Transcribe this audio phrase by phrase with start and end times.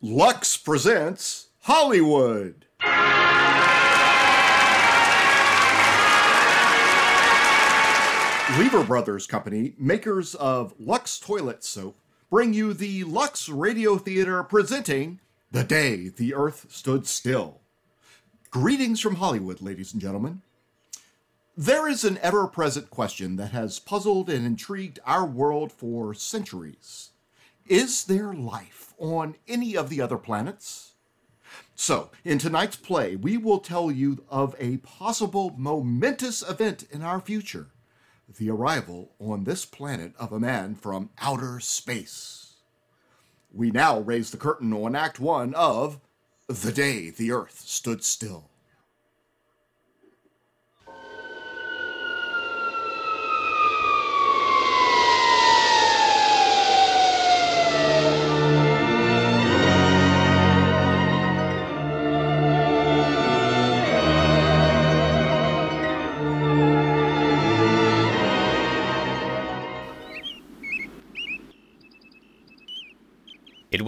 [0.00, 2.66] Lux presents Hollywood.
[8.56, 11.98] Lever Brothers Company, makers of Lux Toilet Soap,
[12.30, 15.18] bring you the Lux Radio Theater presenting
[15.50, 17.58] The Day the Earth Stood Still.
[18.52, 20.42] Greetings from Hollywood, ladies and gentlemen.
[21.56, 27.10] There is an ever present question that has puzzled and intrigued our world for centuries
[27.68, 30.92] Is there life on any of the other planets?
[31.74, 37.20] So, in tonight's play, we will tell you of a possible momentous event in our
[37.20, 37.68] future
[38.38, 42.54] the arrival on this planet of a man from outer space.
[43.52, 46.00] We now raise the curtain on Act One of
[46.46, 48.50] The Day the Earth Stood Still.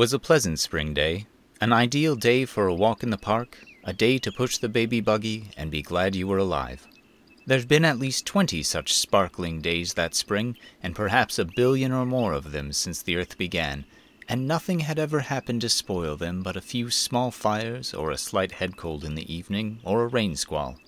[0.00, 1.26] Was a pleasant spring day,
[1.60, 4.98] an ideal day for a walk in the park, a day to push the baby
[4.98, 6.86] buggy and be glad you were alive.
[7.44, 12.06] There'd been at least twenty such sparkling days that spring, and perhaps a billion or
[12.06, 13.84] more of them since the earth began,
[14.26, 18.16] and nothing had ever happened to spoil them but a few small fires, or a
[18.16, 20.78] slight head cold in the evening, or a rain squall.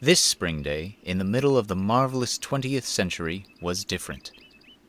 [0.00, 4.30] This spring day, in the middle of the marvelous 20th century, was different.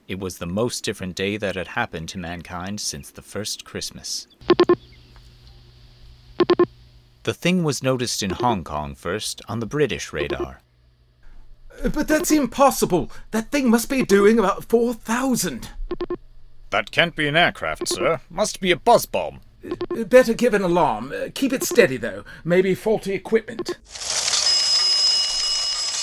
[0.07, 4.27] It was the most different day that had happened to mankind since the first Christmas.
[7.23, 10.61] The thing was noticed in Hong Kong first on the British radar.
[11.93, 13.11] But that's impossible.
[13.31, 15.69] That thing must be doing about 4,000.
[16.69, 18.21] That can't be an aircraft, sir.
[18.29, 19.41] Must be a buzz bomb.
[19.89, 21.11] Better give an alarm.
[21.13, 22.23] Uh, Keep it steady, though.
[22.45, 23.71] Maybe faulty equipment.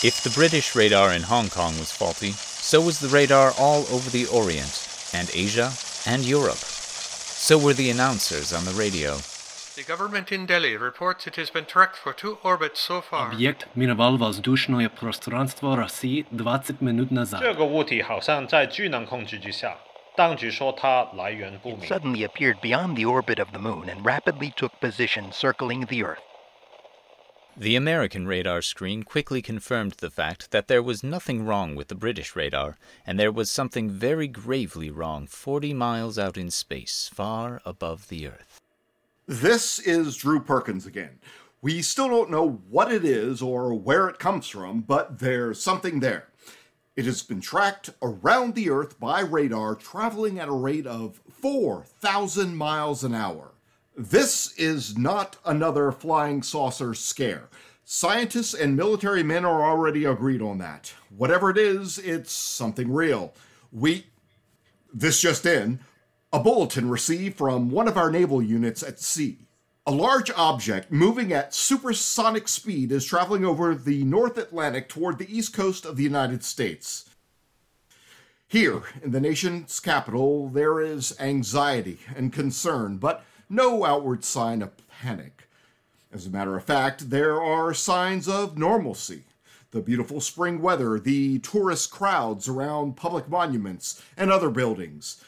[0.06, 2.34] If the British radar in Hong Kong was faulty,
[2.73, 5.71] so was the radar all over the Orient, and Asia,
[6.05, 6.57] and Europe.
[6.57, 9.17] So were the announcers on the radio.
[9.75, 13.31] The government in Delhi reports it has been tracked for two orbits so far.
[13.31, 17.39] Объект миновал воздушное пространство России 20 минут назад.
[17.41, 19.77] 这个物体好像在巨能控制之下，
[20.17, 21.87] 当局说它来源不明。
[21.87, 26.19] suddenly appeared beyond the orbit of the moon and rapidly took position circling the Earth.
[27.56, 31.94] The American radar screen quickly confirmed the fact that there was nothing wrong with the
[31.94, 32.76] British radar,
[33.06, 38.26] and there was something very gravely wrong 40 miles out in space, far above the
[38.26, 38.60] Earth.
[39.26, 41.20] This is Drew Perkins again.
[41.62, 46.00] We still don't know what it is or where it comes from, but there's something
[46.00, 46.26] there.
[46.96, 52.56] It has been tracked around the Earth by radar traveling at a rate of 4,000
[52.56, 53.53] miles an hour.
[53.96, 57.48] This is not another flying saucer scare.
[57.84, 60.94] Scientists and military men are already agreed on that.
[61.16, 63.34] Whatever it is, it's something real.
[63.70, 64.06] We.
[64.92, 65.80] This just in
[66.32, 69.38] a bulletin received from one of our naval units at sea.
[69.86, 75.32] A large object moving at supersonic speed is traveling over the North Atlantic toward the
[75.32, 77.08] east coast of the United States.
[78.48, 84.72] Here, in the nation's capital, there is anxiety and concern, but no outward sign of
[84.88, 85.48] panic.
[86.12, 89.22] As a matter of fact, there are signs of normalcy.
[89.70, 95.22] The beautiful spring weather, the tourist crowds around public monuments and other buildings.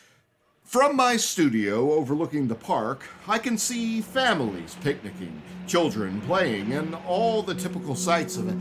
[0.63, 7.43] From my studio overlooking the park, I can see families picnicking, children playing, and all
[7.43, 8.57] the typical sights of it.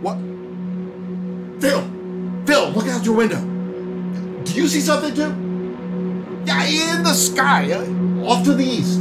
[0.00, 0.18] What?
[1.60, 1.82] Phil!
[2.46, 3.40] Phil, look out your window!
[4.44, 5.49] Do you see something too?
[6.44, 7.84] Yeah, in the sky, uh,
[8.24, 9.00] off to the east.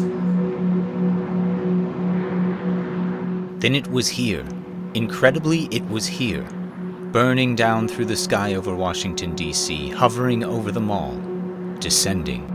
[3.60, 4.46] Then it was here.
[4.94, 6.44] Incredibly, it was here.
[7.12, 11.18] Burning down through the sky over Washington, D.C., hovering over the mall,
[11.80, 12.46] descending.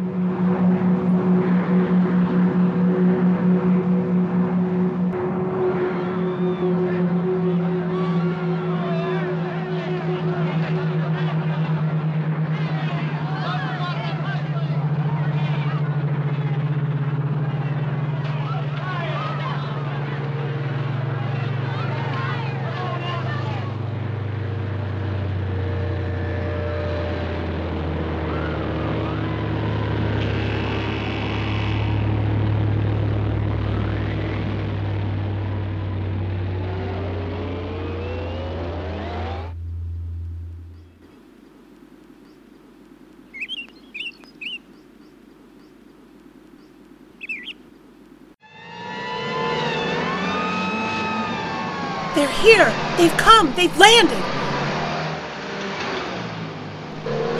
[53.42, 54.16] They've landed!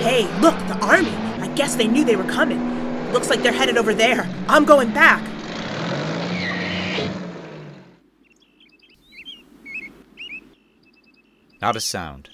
[0.01, 1.15] Hey, look, the army!
[1.41, 3.13] I guess they knew they were coming.
[3.13, 4.29] Looks like they're headed over there.
[4.49, 5.23] I'm going back.
[11.61, 12.31] Not a sound.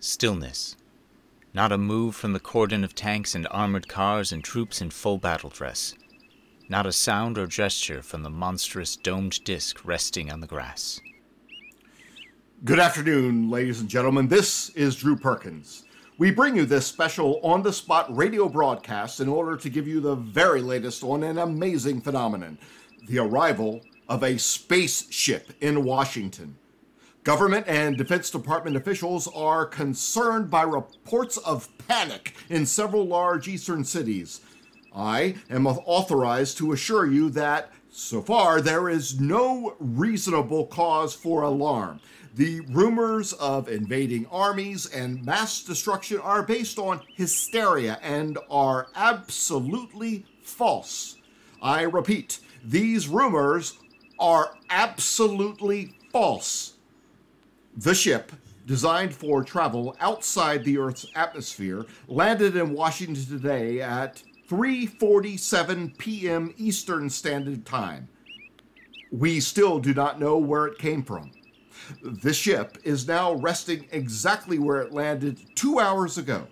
[0.00, 0.76] Stillness.
[1.52, 5.18] Not a move from the cordon of tanks and armored cars and troops in full
[5.18, 5.94] battle dress.
[6.68, 11.00] Not a sound or gesture from the monstrous domed disk resting on the grass.
[12.64, 14.28] Good afternoon, ladies and gentlemen.
[14.28, 15.82] This is Drew Perkins.
[16.16, 19.98] We bring you this special on the spot radio broadcast in order to give you
[19.98, 22.56] the very latest on an amazing phenomenon
[23.08, 26.56] the arrival of a spaceship in Washington.
[27.24, 33.82] Government and Defense Department officials are concerned by reports of panic in several large eastern
[33.82, 34.40] cities.
[34.94, 41.42] I am authorized to assure you that, so far, there is no reasonable cause for
[41.42, 41.98] alarm.
[42.34, 50.24] The rumors of invading armies and mass destruction are based on hysteria and are absolutely
[50.42, 51.16] false.
[51.60, 53.76] I repeat, these rumors
[54.18, 56.74] are absolutely false.
[57.76, 58.32] The ship,
[58.66, 66.54] designed for travel outside the Earth's atmosphere, landed in Washington today at 3:47 p.m.
[66.56, 68.08] Eastern Standard Time.
[69.10, 71.30] We still do not know where it came from.
[72.02, 76.46] The ship is now resting exactly where it landed 2 hours ago.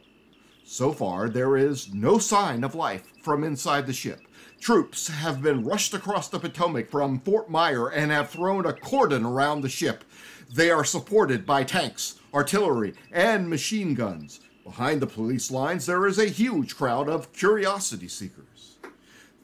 [0.65, 4.21] So far, there is no sign of life from inside the ship.
[4.61, 9.25] Troops have been rushed across the Potomac from Fort Myer and have thrown a cordon
[9.25, 10.05] around the ship.
[10.55, 14.41] They are supported by tanks, artillery, and machine guns.
[14.65, 18.77] Behind the police lines, there is a huge crowd of curiosity seekers.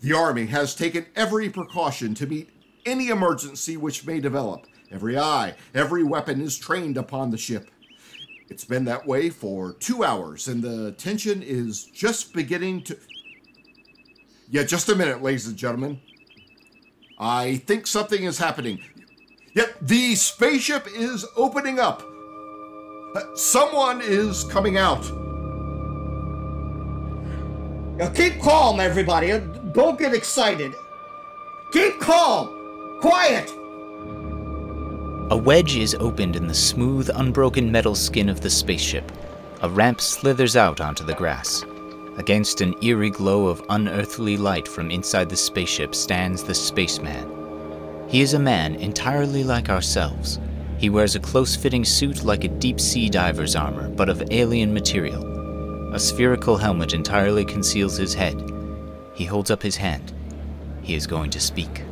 [0.01, 2.51] The Army has taken every precaution to meet
[2.85, 4.67] any emergency which may develop.
[4.91, 7.71] Every eye, every weapon is trained upon the ship.
[8.49, 12.97] It's been that way for two hours, and the tension is just beginning to.
[14.49, 16.01] Yeah, just a minute, ladies and gentlemen.
[17.19, 18.81] I think something is happening.
[19.55, 22.03] Yep, the spaceship is opening up.
[23.15, 25.03] Uh, Someone is coming out.
[27.97, 29.31] Now keep calm, everybody.
[29.73, 30.73] Don't get excited.
[31.73, 32.99] Keep calm.
[33.01, 33.51] Quiet.
[35.29, 39.11] A wedge is opened in the smooth, unbroken metal skin of the spaceship.
[39.63, 41.65] A ramp slithers out onto the grass.
[42.17, 48.07] Against an eerie glow of unearthly light from inside the spaceship stands the spaceman.
[48.07, 50.39] He is a man entirely like ourselves.
[50.79, 54.73] He wears a close fitting suit like a deep sea diver's armor, but of alien
[54.73, 55.25] material.
[55.93, 58.41] A spherical helmet entirely conceals his head.
[59.13, 60.13] He holds up his hand.
[60.83, 61.83] He is going to speak.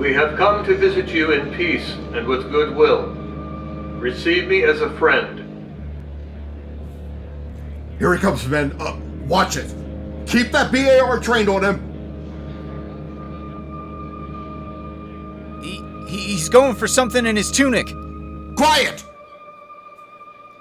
[0.00, 3.08] We have come to visit you in peace and with goodwill.
[3.98, 5.38] Receive me as a friend.
[7.98, 8.74] Here he comes, men.
[8.80, 9.74] Uh, watch it.
[10.26, 11.86] Keep that BAR trained on him.
[15.62, 17.88] He, he's going for something in his tunic.
[18.56, 19.04] Quiet!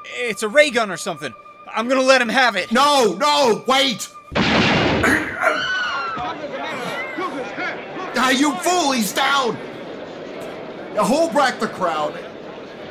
[0.03, 1.33] It's a ray gun or something.
[1.65, 2.73] I'm gonna let him have it.
[2.73, 4.09] No, no, wait!
[8.29, 9.57] Ah, you fool, he's down!
[11.49, 12.15] Back the crowd.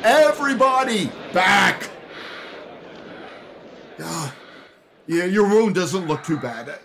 [0.02, 1.88] Everybody, back!
[4.00, 4.35] Ah,
[5.07, 6.80] yeah, your wound doesn't look too bad.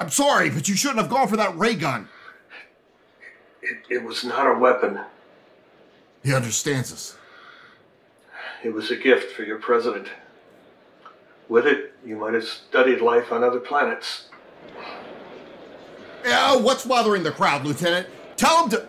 [0.00, 2.08] I'm sorry, but you shouldn't have gone for that ray gun.
[3.60, 4.98] It, it was not a weapon.
[6.24, 7.18] He understands us.
[8.64, 10.08] It was a gift for your president.
[11.50, 14.30] With it, you might have studied life on other planets.
[16.26, 18.08] Yeah, what's bothering the crowd, Lieutenant?
[18.36, 18.88] Tell him to.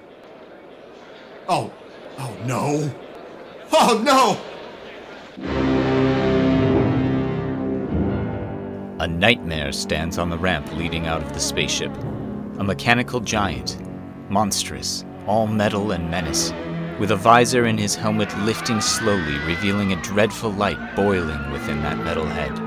[1.47, 1.71] Oh,
[2.17, 2.91] oh no.
[3.71, 4.41] Oh no!
[8.99, 11.95] A nightmare stands on the ramp leading out of the spaceship.
[12.57, 13.77] A mechanical giant,
[14.31, 16.51] monstrous, all metal and menace,
[16.99, 21.99] with a visor in his helmet lifting slowly, revealing a dreadful light boiling within that
[21.99, 22.57] metal head.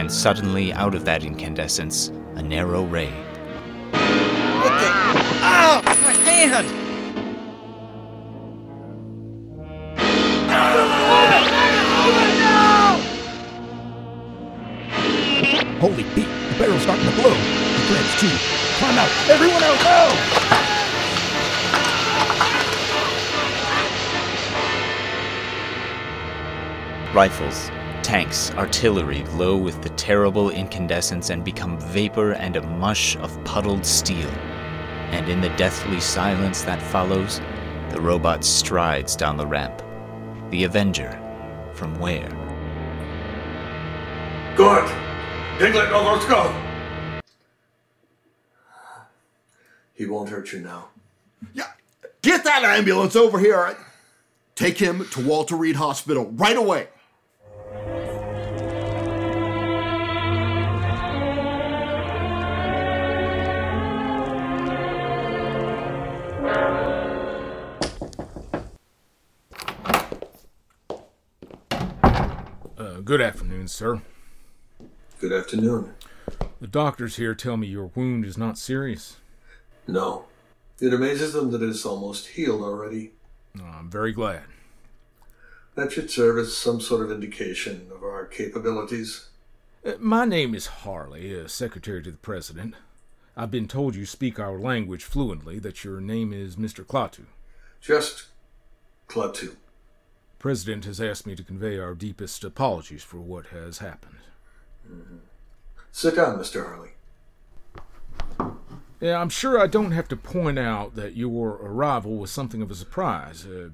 [0.00, 3.23] And suddenly, out of that incandescence, a narrow ray.
[6.46, 6.62] My!
[15.80, 17.30] Holy Pete, the barrel's starting to blow.
[17.30, 18.28] The threads too.
[18.78, 19.10] Climb out.
[19.30, 20.10] Everyone out now!
[27.14, 27.70] Rifles,
[28.02, 33.86] tanks, artillery glow with the terrible incandescence and become vapor and a mush of puddled
[33.86, 34.30] steel.
[35.14, 37.40] And in the deathly silence that follows,
[37.90, 39.80] The robot strides down the ramp.
[40.50, 41.12] The Avenger.
[41.72, 42.28] From where?
[44.56, 44.90] Gort.
[45.58, 46.52] Piglet, no, let's go.
[49.94, 50.88] He won't hurt you now.
[51.52, 51.70] Yeah.
[52.22, 53.76] Get that ambulance over here.
[54.56, 56.88] Take him to Walter Reed Hospital right away.
[73.04, 74.00] Good afternoon, sir.
[75.20, 75.94] Good afternoon.
[76.60, 79.18] The doctors here tell me your wound is not serious.
[79.86, 80.24] No.
[80.80, 83.12] It amazes them that it's almost healed already.
[83.60, 84.44] Oh, I'm very glad.
[85.74, 89.28] That should serve as some sort of indication of our capabilities.
[89.84, 92.74] Uh, my name is Harley, uh, secretary to the president.
[93.36, 96.84] I've been told you speak our language fluently, that your name is Mr.
[96.84, 97.26] Klaatu.
[97.80, 98.26] Just
[99.08, 99.56] Klaatu.
[100.44, 104.18] President has asked me to convey our deepest apologies for what has happened.
[104.86, 105.16] Mm-hmm.
[105.90, 106.66] Sit down, Mr.
[106.66, 106.90] Harley.
[109.00, 112.70] Yeah, I'm sure I don't have to point out that your arrival was something of
[112.70, 113.46] a surprise.
[113.46, 113.70] Uh,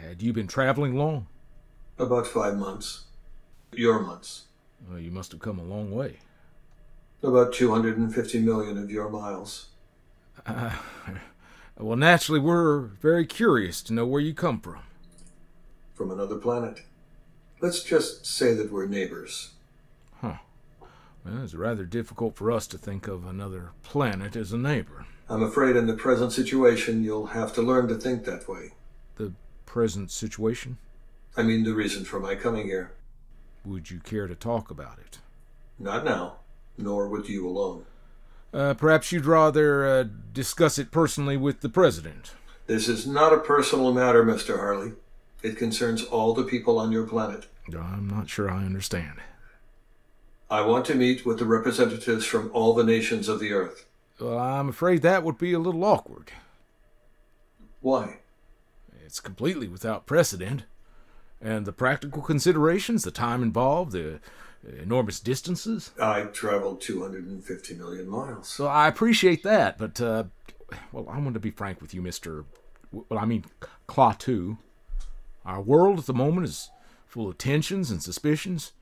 [0.00, 1.26] had you been traveling long?
[1.98, 3.04] About five months.
[3.70, 4.44] Your months.
[4.88, 6.20] Well, you must have come a long way.
[7.22, 9.66] About 250 million of your miles.
[10.46, 10.76] Uh,
[11.78, 14.80] well, naturally, we're very curious to know where you come from.
[15.94, 16.82] From another planet.
[17.60, 19.52] Let's just say that we're neighbors.
[20.20, 20.38] Huh.
[21.24, 25.06] Well, it's rather difficult for us to think of another planet as a neighbor.
[25.28, 28.72] I'm afraid in the present situation, you'll have to learn to think that way.
[29.16, 29.32] The
[29.64, 30.78] present situation?
[31.36, 32.92] I mean, the reason for my coming here.
[33.64, 35.18] Would you care to talk about it?
[35.78, 36.38] Not now,
[36.76, 37.86] nor with you alone.
[38.52, 42.32] Uh, perhaps you'd rather uh, discuss it personally with the president.
[42.66, 44.58] This is not a personal matter, Mr.
[44.58, 44.92] Harley.
[45.44, 47.48] It concerns all the people on your planet.
[47.68, 49.20] I'm not sure I understand.
[50.50, 53.84] I want to meet with the representatives from all the nations of the earth.
[54.18, 56.32] Well, I'm afraid that would be a little awkward.
[57.82, 58.20] Why?
[59.04, 60.64] It's completely without precedent.
[61.42, 64.20] And the practical considerations, the time involved, the
[64.80, 65.90] enormous distances.
[66.00, 68.48] I traveled 250 million miles.
[68.48, 70.24] So I appreciate that, but, uh,
[70.90, 72.46] well, I want to be frank with you, Mr.
[72.90, 73.44] Well, I mean,
[73.86, 74.56] Klaatu.
[75.44, 76.70] Our world at the moment is
[77.06, 78.72] full of tensions and suspicions.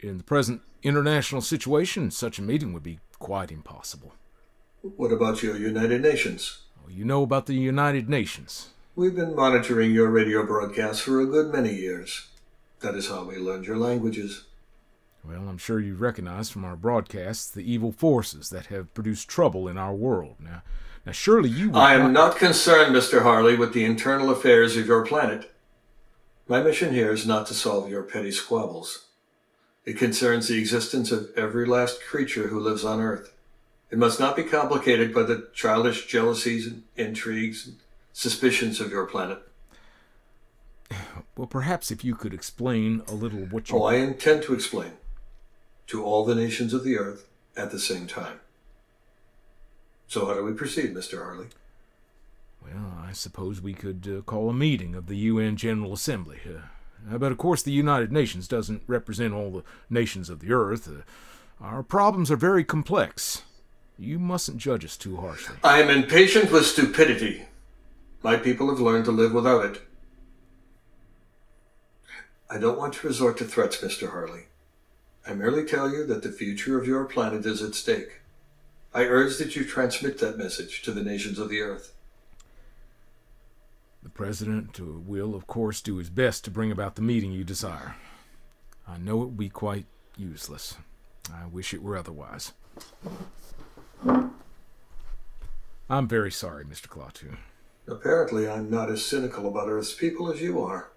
[0.00, 4.14] In the present international situation, such a meeting would be quite impossible.
[4.82, 6.62] What about your United Nations?
[6.82, 8.70] Well, you know about the United Nations.
[8.96, 12.28] We've been monitoring your radio broadcasts for a good many years.
[12.80, 14.44] That is how we learned your languages.
[15.24, 19.68] Well, I'm sure you recognize from our broadcasts the evil forces that have produced trouble
[19.68, 20.34] in our world.
[20.40, 20.62] Now,
[21.06, 21.72] now surely you.
[21.74, 22.30] I am not...
[22.30, 23.22] not concerned, Mr.
[23.22, 25.51] Harley, with the internal affairs of your planet.
[26.48, 29.06] My mission here is not to solve your petty squabbles.
[29.84, 33.32] It concerns the existence of every last creature who lives on Earth.
[33.90, 37.76] It must not be complicated by the childish jealousies and intrigues and
[38.12, 39.42] suspicions of your planet.
[41.36, 43.78] Well, perhaps if you could explain a little what you.
[43.78, 44.92] Oh, I intend to explain
[45.86, 48.40] to all the nations of the Earth at the same time.
[50.08, 51.18] So, how do we proceed, Mr.
[51.24, 51.46] Harley?
[52.62, 56.40] Well, I suppose we could uh, call a meeting of the UN General Assembly.
[56.46, 60.88] Uh, but of course, the United Nations doesn't represent all the nations of the earth.
[60.88, 61.02] Uh,
[61.60, 63.42] our problems are very complex.
[63.98, 65.56] You mustn't judge us too harshly.
[65.62, 67.44] I am impatient with stupidity.
[68.22, 69.82] My people have learned to live without it.
[72.48, 74.10] I don't want to resort to threats, Mr.
[74.10, 74.42] Harley.
[75.26, 78.20] I merely tell you that the future of your planet is at stake.
[78.94, 81.94] I urge that you transmit that message to the nations of the earth.
[84.02, 87.94] The President will, of course, do his best to bring about the meeting you desire.
[88.86, 90.76] I know it will be quite useless.
[91.32, 92.52] I wish it were otherwise.
[95.88, 96.88] I'm very sorry, Mr.
[96.88, 97.36] Klaatu.
[97.86, 100.90] Apparently, I'm not as cynical about Earth's people as you are.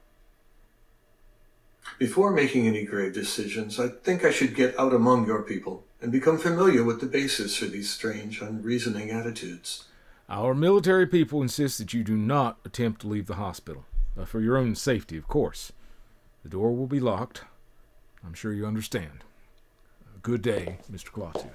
[2.00, 6.12] Before making any grave decisions, I think I should get out among your people and
[6.12, 9.86] become familiar with the basis for these strange, unreasoning attitudes.
[10.28, 13.86] Our military people insist that you do not attempt to leave the hospital.
[14.18, 15.72] Uh, for your own safety, of course.
[16.44, 17.44] The door will be locked.
[18.26, 19.24] I'm sure you understand.
[20.04, 21.12] Uh, good day, Mr.
[21.12, 21.50] Klaatu.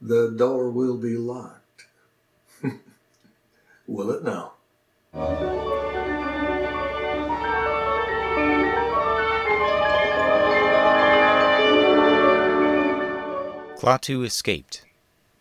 [0.00, 1.86] The door will be locked.
[3.88, 4.52] will it now?
[13.84, 14.82] Klaatu escaped,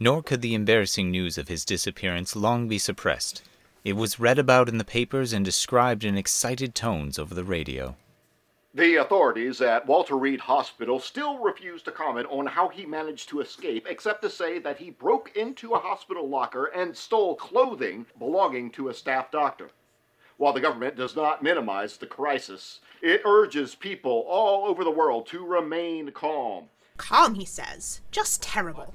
[0.02, 3.42] nor could the embarrassing news of his disappearance long be suppressed.
[3.86, 7.96] It was read about in the papers and described in excited tones over the radio.
[8.74, 13.40] The authorities at Walter Reed Hospital still refuse to comment on how he managed to
[13.40, 18.72] escape, except to say that he broke into a hospital locker and stole clothing belonging
[18.72, 19.70] to a staff doctor.
[20.36, 25.28] While the government does not minimize the crisis, it urges people all over the world
[25.28, 26.68] to remain calm.
[26.98, 28.02] Calm, he says.
[28.12, 28.94] Just terrible.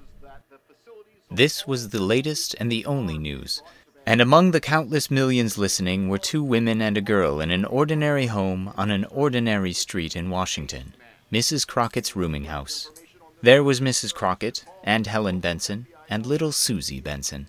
[1.31, 3.63] This was the latest and the only news.
[4.07, 8.27] And among the countless millions listening were two women and a girl in an ordinary
[8.27, 10.95] home on an ordinary street in Washington,
[11.31, 11.67] Mrs.
[11.67, 12.91] Crockett's rooming house.
[13.43, 14.15] There was Mrs.
[14.15, 17.49] Crockett, and Helen Benson, and little Susie Benson.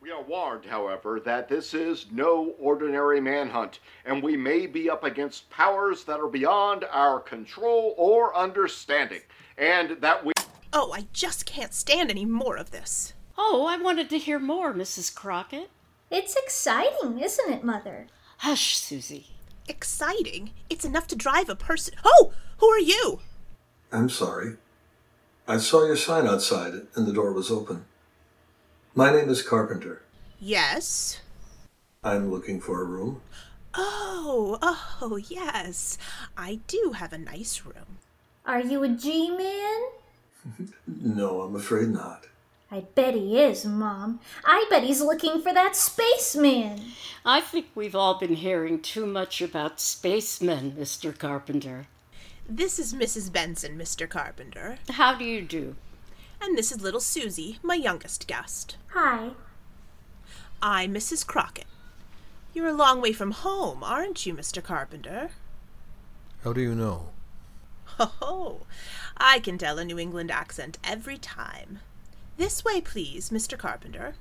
[0.00, 5.02] We are warned, however, that this is no ordinary manhunt, and we may be up
[5.02, 9.22] against powers that are beyond our control or understanding,
[9.60, 10.32] and that we.
[10.72, 13.12] Oh, I just can't stand any more of this.
[13.38, 15.14] Oh, I wanted to hear more, Mrs.
[15.14, 15.70] Crockett.
[16.10, 18.06] It's exciting, isn't it, Mother?
[18.38, 19.26] Hush, Susie.
[19.68, 20.50] Exciting?
[20.68, 21.94] It's enough to drive a person.
[22.04, 23.20] Oh, who are you?
[23.92, 24.56] I'm sorry.
[25.46, 27.84] I saw your sign outside and the door was open.
[28.94, 30.02] My name is Carpenter.
[30.40, 31.20] Yes.
[32.02, 33.20] I'm looking for a room.
[33.74, 34.58] Oh,
[35.00, 35.98] oh, yes.
[36.36, 37.98] I do have a nice room.
[38.50, 40.72] Are you a G man?
[40.88, 42.26] No, I'm afraid not.
[42.68, 44.18] I bet he is, Mom.
[44.44, 46.80] I bet he's looking for that spaceman.
[47.24, 51.16] I think we've all been hearing too much about spacemen, Mr.
[51.16, 51.86] Carpenter.
[52.48, 53.32] This is Mrs.
[53.32, 54.08] Benson, Mr.
[54.08, 54.78] Carpenter.
[54.90, 55.76] How do you do?
[56.42, 58.76] And this is little Susie, my youngest guest.
[58.88, 59.30] Hi.
[60.60, 61.24] I'm Mrs.
[61.24, 61.68] Crockett.
[62.52, 64.60] You're a long way from home, aren't you, Mr.
[64.60, 65.30] Carpenter?
[66.42, 67.10] How do you know?
[68.00, 68.60] Ho ho!
[69.18, 71.80] I can tell a New England accent every time.
[72.38, 73.58] This way, please, Mr.
[73.58, 74.14] Carpenter.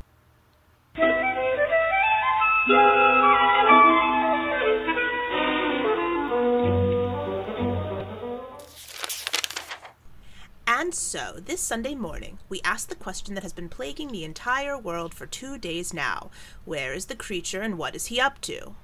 [10.68, 14.78] And so, this Sunday morning, we asked the question that has been plaguing the entire
[14.78, 16.32] world for two days now
[16.66, 18.76] Where is the creature and what is he up to?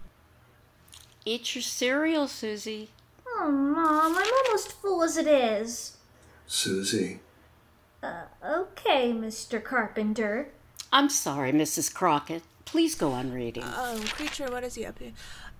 [1.26, 2.92] Eat your cereal, Susie.
[3.28, 5.98] Oh, Mom, I'm almost full as it is.
[6.48, 7.20] Susie.
[8.02, 9.64] Uh, okay, Mr.
[9.64, 10.50] Carpenter.
[10.92, 11.94] I'm sorry, Mrs.
[11.94, 12.44] Crockett.
[12.66, 13.64] Please go on reading.
[13.66, 15.12] Oh, creature, what is he up to?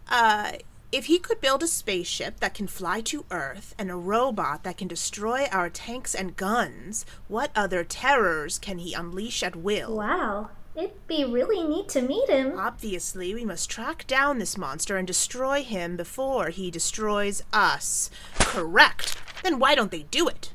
[0.10, 0.52] Uh,
[0.92, 4.78] if he could build a spaceship that can fly to Earth and a robot that
[4.78, 9.98] can destroy our tanks and guns, what other terrors can he unleash at will?
[9.98, 12.58] Wow, it'd be really neat to meet him.
[12.58, 18.10] Obviously, we must track down this monster and destroy him before he destroys us.
[18.40, 19.16] Correct.
[19.44, 20.52] Then why don't they do it?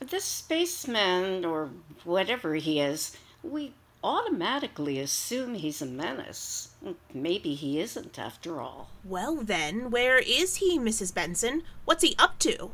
[0.00, 1.70] This spaceman, or
[2.04, 6.68] whatever he is, we automatically assume he's a menace.
[7.12, 8.90] Maybe he isn't after all.
[9.04, 11.12] Well, then, where is he, Mrs.
[11.12, 11.64] Benson?
[11.84, 12.70] What's he up to?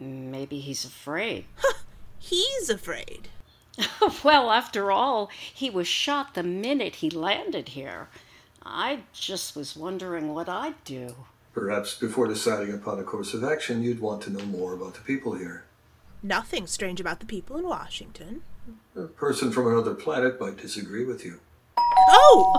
[0.00, 1.44] Maybe he's afraid.
[2.18, 3.28] He's afraid.
[4.24, 8.08] well, after all, he was shot the minute he landed here.
[8.64, 11.14] I just was wondering what I'd do.
[11.52, 15.00] Perhaps before deciding upon a course of action, you'd want to know more about the
[15.00, 15.64] people here.
[16.22, 18.42] Nothing strange about the people in Washington.
[18.96, 21.40] A person from another planet might disagree with you.
[21.76, 22.52] Oh!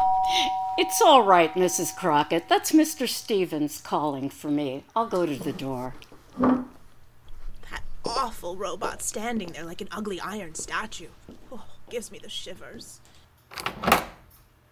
[0.81, 1.93] It's all right, Mrs.
[1.93, 2.47] Crockett.
[2.47, 3.05] That's Mr.
[3.05, 4.85] Stevens calling for me.
[4.95, 5.93] I'll go to the door.
[8.19, 11.07] That awful robot standing there like an ugly iron statue.
[11.53, 12.99] Oh, gives me the shivers.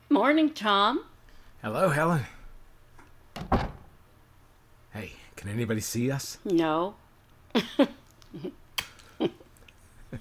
[0.10, 1.06] Morning, Tom.
[1.62, 2.26] Hello, Helen.
[4.92, 6.40] Hey, can anybody see us?
[6.44, 6.96] No.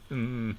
[0.09, 0.53] Hmm.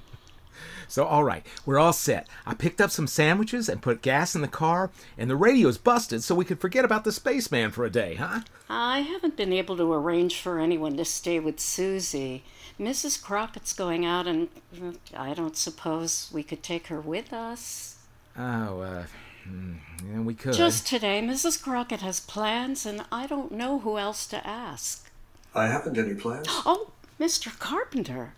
[0.88, 2.28] So, all right, we're all set.
[2.46, 6.22] I picked up some sandwiches and put gas in the car, and the radio's busted
[6.22, 8.40] so we could forget about the spaceman for a day, huh?
[8.70, 12.42] I haven't been able to arrange for anyone to stay with Susie.
[12.80, 13.22] Mrs.
[13.22, 14.48] Crockett's going out, and
[14.80, 17.96] uh, I don't suppose we could take her with us.
[18.36, 19.04] Oh, uh,
[19.44, 19.74] hmm,
[20.10, 20.54] yeah, we could.
[20.54, 21.62] Just today, Mrs.
[21.62, 25.10] Crockett has plans, and I don't know who else to ask.
[25.54, 26.46] I haven't any plans.
[26.48, 27.58] Oh, Mr.
[27.58, 28.34] Carpenter.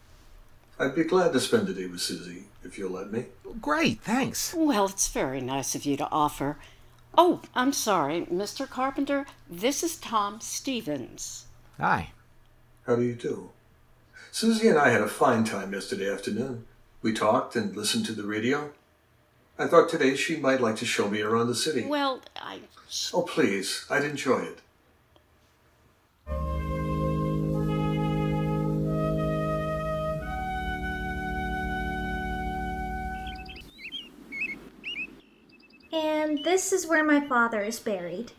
[0.81, 3.27] I'd be glad to spend a day with Susie, if you'll let me.
[3.61, 4.55] Great, thanks.
[4.55, 6.57] Well, it's very nice of you to offer.
[7.19, 8.67] Oh, I'm sorry, Mr.
[8.67, 9.27] Carpenter.
[9.47, 11.45] This is Tom Stevens.
[11.79, 12.13] Hi.
[12.87, 13.51] How do you do?
[14.33, 16.65] Susie and I had a fine time yesterday afternoon.
[17.03, 18.71] We talked and listened to the radio.
[19.59, 21.85] I thought today she might like to show me around the city.
[21.85, 22.61] Well, I.
[23.13, 24.61] Oh, please, I'd enjoy it.
[35.93, 38.33] And this is where my father is buried.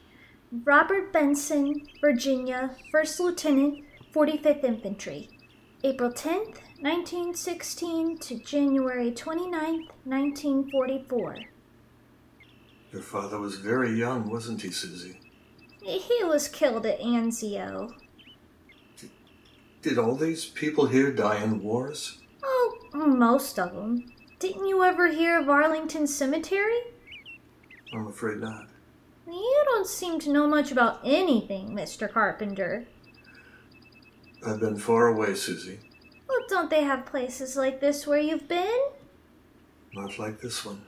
[0.64, 5.30] Robert Benson, Virginia, 1st Lieutenant, 45th Infantry.
[5.84, 11.38] April 10th, 1916 to January 29th, 1944.
[12.92, 15.20] Your father was very young, wasn't he, Susie?
[15.82, 17.94] He was killed at Anzio.
[19.82, 22.20] Did all these people here die in wars?
[22.44, 24.14] Oh, most of them.
[24.38, 26.82] Didn't you ever hear of Arlington Cemetery?
[27.94, 28.68] I'm afraid not.
[29.28, 32.12] You don't seem to know much about anything, Mr.
[32.12, 32.86] Carpenter.
[34.46, 35.80] I've been far away, Susie.
[36.28, 38.80] Well, don't they have places like this where you've been?
[39.94, 40.82] Not like this one.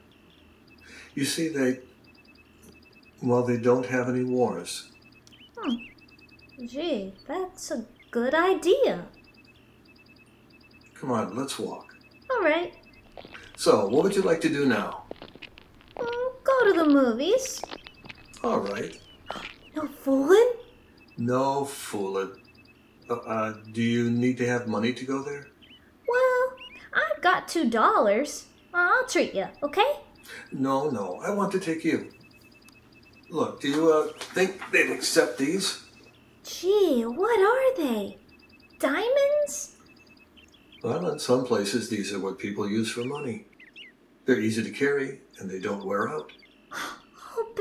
[1.13, 1.79] You see, they.
[3.21, 4.91] Well, they don't have any wars.
[5.57, 5.75] Hmm.
[6.65, 9.05] Gee, that's a good idea.
[10.95, 11.95] Come on, let's walk.
[12.31, 12.73] All right.
[13.57, 15.02] So, what would you like to do now?
[16.63, 17.61] Go to the movies.
[18.41, 18.97] All right.
[19.75, 20.53] No fooling?
[21.17, 22.41] No fooling.
[23.09, 25.47] Uh, uh, do you need to have money to go there?
[26.07, 26.53] Well,
[26.93, 28.45] I've got two dollars.
[28.73, 29.91] I'll treat you, okay?
[30.53, 31.19] No, no.
[31.21, 32.09] I want to take you.
[33.29, 35.83] Look, do you uh, think they'd accept these?
[36.45, 38.19] Gee, what are they?
[38.79, 39.75] Diamonds?
[40.81, 43.47] Well, in some places, these are what people use for money.
[44.23, 46.31] They're easy to carry and they don't wear out.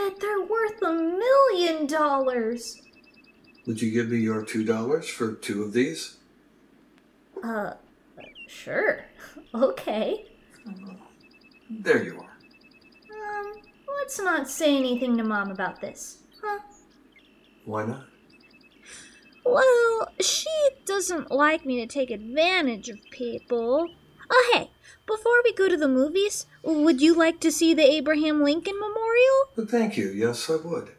[0.03, 2.81] Bet they're worth a million dollars.
[3.67, 6.17] Would you give me your two dollars for two of these?
[7.43, 7.75] Uh,
[8.49, 9.05] sure.
[9.55, 10.25] Okay.
[11.69, 13.41] There you are.
[13.41, 13.53] Um,
[13.99, 16.59] let's not say anything to Mom about this, huh?
[17.67, 18.07] Why not?
[19.45, 20.49] Well, she
[20.87, 23.89] doesn't like me to take advantage of people.
[24.31, 24.71] Oh, hey,
[25.07, 29.69] before we go to the movies, would you like to see the Abraham Lincoln Memorial?
[29.69, 30.11] Thank you.
[30.11, 30.91] Yes, I would.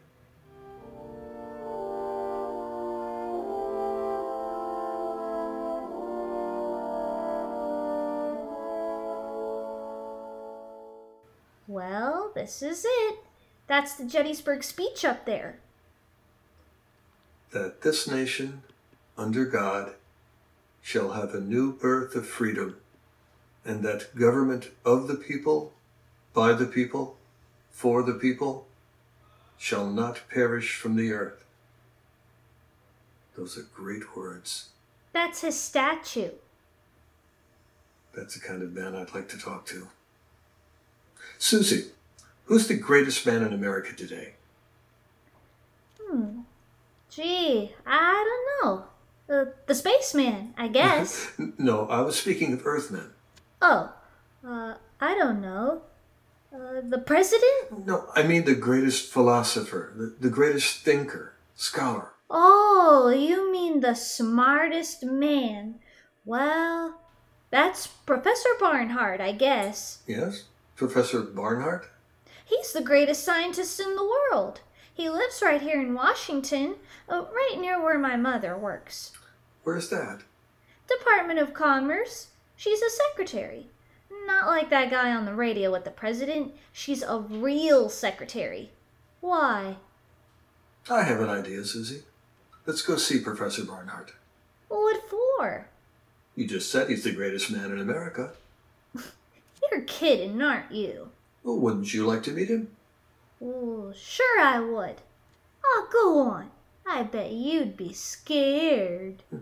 [11.66, 13.18] Well, this is it.
[13.66, 15.58] That's the Gettysburg speech up there.
[17.52, 18.62] That this nation,
[19.16, 19.94] under God,
[20.82, 22.76] shall have a new birth of freedom,
[23.64, 25.72] and that government of the people,
[26.32, 27.16] by the people,
[27.70, 28.66] for the people,
[29.56, 31.44] shall not perish from the earth.
[33.36, 34.68] Those are great words.
[35.12, 36.30] That's his statue.
[38.14, 39.88] That's the kind of man I'd like to talk to.
[41.38, 41.86] Susie,
[42.44, 44.34] who's the greatest man in America today?
[46.00, 46.40] Hmm.
[47.10, 48.84] Gee, I don't know.
[49.28, 51.32] Uh, the spaceman, I guess.
[51.58, 53.13] no, I was speaking of Earthmen.
[53.64, 53.92] Oh,
[54.46, 55.82] uh, I don't know.
[56.54, 57.86] Uh, the president?
[57.86, 62.12] No, I mean the greatest philosopher, the, the greatest thinker, scholar.
[62.30, 65.76] Oh, you mean the smartest man.
[66.24, 67.00] Well,
[67.50, 70.02] that's Professor Barnhart, I guess.
[70.06, 70.44] Yes,
[70.76, 71.90] Professor Barnhart?
[72.44, 74.60] He's the greatest scientist in the world.
[74.92, 76.76] He lives right here in Washington,
[77.08, 79.12] uh, right near where my mother works.
[79.64, 80.20] Where's that?
[80.88, 82.28] Department of Commerce.
[82.56, 83.66] She's a secretary.
[84.26, 86.54] Not like that guy on the radio with the president.
[86.72, 88.70] She's a real secretary.
[89.20, 89.76] Why?
[90.90, 92.02] I have an idea, Susie.
[92.66, 94.12] Let's go see Professor Barnhart.
[94.68, 95.68] What for?
[96.36, 98.32] You just said he's the greatest man in America.
[99.70, 101.10] You're kidding, aren't you?
[101.42, 102.68] Well, wouldn't you like to meet him?
[103.42, 104.96] Ooh, sure I would.
[105.64, 106.50] Oh, go on.
[106.86, 109.22] I bet you'd be scared.
[109.30, 109.38] Hmm.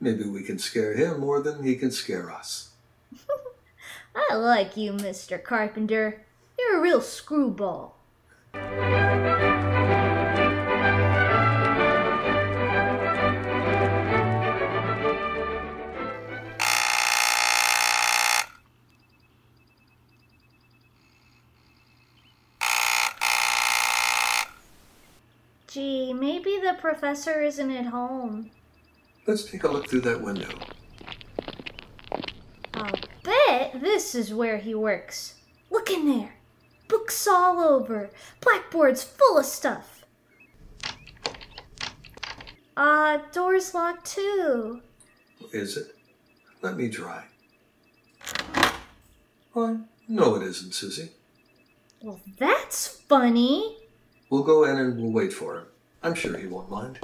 [0.00, 2.70] Maybe we can scare him more than he can scare us.
[4.30, 5.42] I like you, Mr.
[5.42, 6.24] Carpenter.
[6.58, 7.96] You're a real screwball.
[25.68, 28.50] Gee, maybe the professor isn't at home.
[29.28, 30.48] Let's take a look through that window.
[32.72, 35.34] I'll bet this is where he works.
[35.70, 36.36] Look in there.
[36.88, 38.08] Books all over.
[38.40, 40.06] Blackboard's full of stuff.
[42.74, 44.80] Ah, uh, door's locked too.
[45.52, 45.94] Is it?
[46.62, 47.24] Let me try.
[49.52, 49.76] Why,
[50.08, 51.10] no, it isn't, Susie.
[52.02, 53.76] Well, that's funny.
[54.30, 55.66] We'll go in and we'll wait for him.
[56.02, 57.00] I'm sure he won't mind.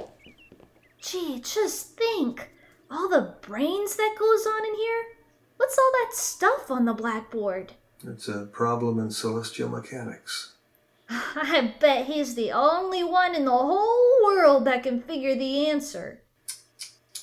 [1.05, 2.49] Gee, just think.
[2.89, 5.03] All the brains that goes on in here.
[5.57, 7.73] What's all that stuff on the blackboard?
[8.07, 10.55] It's a problem in celestial mechanics.
[11.09, 16.21] I bet he's the only one in the whole world that can figure the answer.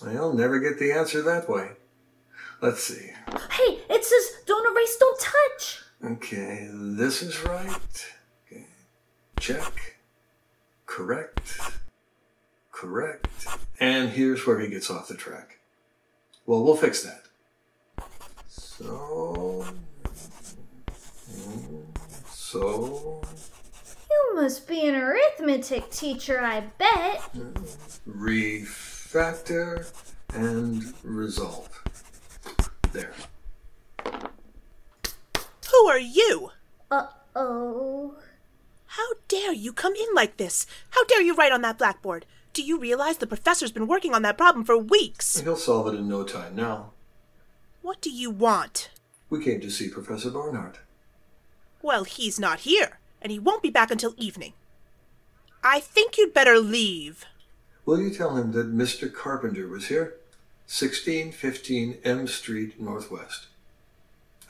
[0.05, 1.73] I'll never get the answer that way.
[2.61, 3.11] Let's see.
[3.51, 5.83] Hey, it says don't erase, don't touch.
[6.05, 8.13] Okay, this is right.
[8.47, 8.67] Okay.
[9.41, 9.97] Check.
[10.87, 11.59] Correct.
[12.83, 13.29] Correct.
[13.79, 15.61] And here's where he gets off the track.
[16.47, 17.27] Well, we'll fix that.
[18.49, 19.65] So.
[22.27, 23.23] So.
[24.11, 27.23] You must be an arithmetic teacher, I bet.
[28.09, 29.89] Refactor
[30.35, 31.85] and resolve.
[32.91, 33.15] There.
[35.71, 36.51] Who are you?
[36.91, 38.17] Uh oh.
[38.87, 40.67] How dare you come in like this?
[40.91, 42.27] How dare you write on that blackboard?
[42.53, 45.41] Do you realize the professor's been working on that problem for weeks?
[45.41, 46.91] He'll solve it in no time now.
[47.81, 48.91] What do you want?
[49.31, 50.79] We came to see Professor Barnhart.
[51.81, 54.53] Well, he's not here, and he won't be back until evening.
[55.65, 57.25] I think you'd better leave.
[57.87, 59.13] Will you tell him that Mr.
[59.13, 60.15] Carpenter was here?
[60.67, 63.47] 1615 M Street Northwest.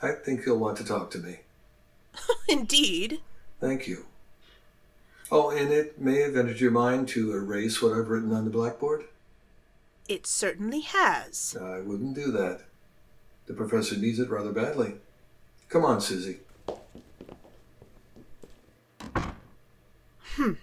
[0.01, 1.39] I think he'll want to talk to me.
[2.49, 3.21] Indeed.
[3.61, 4.05] Thank you.
[5.31, 8.51] Oh, and it may have entered your mind to erase what I've written on the
[8.51, 9.05] blackboard?
[10.07, 11.57] It certainly has.
[11.59, 12.61] I wouldn't do that.
[13.45, 14.95] The professor needs it rather badly.
[15.69, 16.39] Come on, Susie.
[20.35, 20.53] Hmm.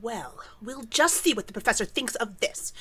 [0.00, 2.72] Well, we'll just see what the professor thinks of this.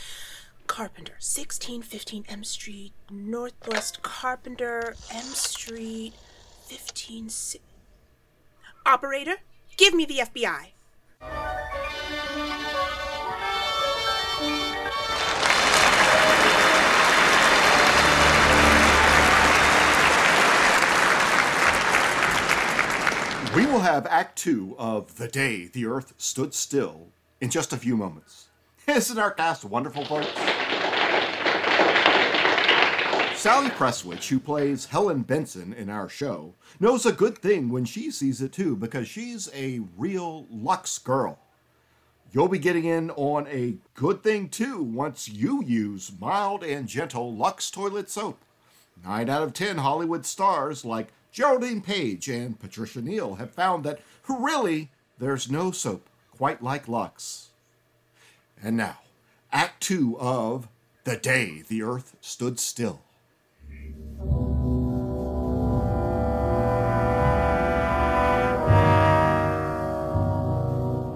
[0.68, 6.14] Carpenter, 1615 M Street, Northwest Carpenter, M Street,
[6.66, 7.30] 15.
[8.86, 9.38] Operator,
[9.82, 10.68] give me the FBI.
[23.56, 27.08] We will have Act Two of The Day the Earth Stood Still
[27.40, 28.50] in just a few moments.
[28.88, 30.61] Isn't our cast wonderful, folks?
[33.42, 38.12] Sally Presswich, who plays Helen Benson in our show, knows a good thing when she
[38.12, 41.40] sees it too because she's a real Lux girl.
[42.32, 47.34] You'll be getting in on a good thing too once you use mild and gentle
[47.34, 48.38] Lux toilet soap.
[49.04, 54.02] 9 out of 10 Hollywood stars like Geraldine Page and Patricia Neal have found that
[54.30, 57.50] really there's no soap quite like Lux.
[58.62, 59.00] And now,
[59.52, 60.68] Act Two of
[61.06, 63.02] The Day the Earth Stood Still.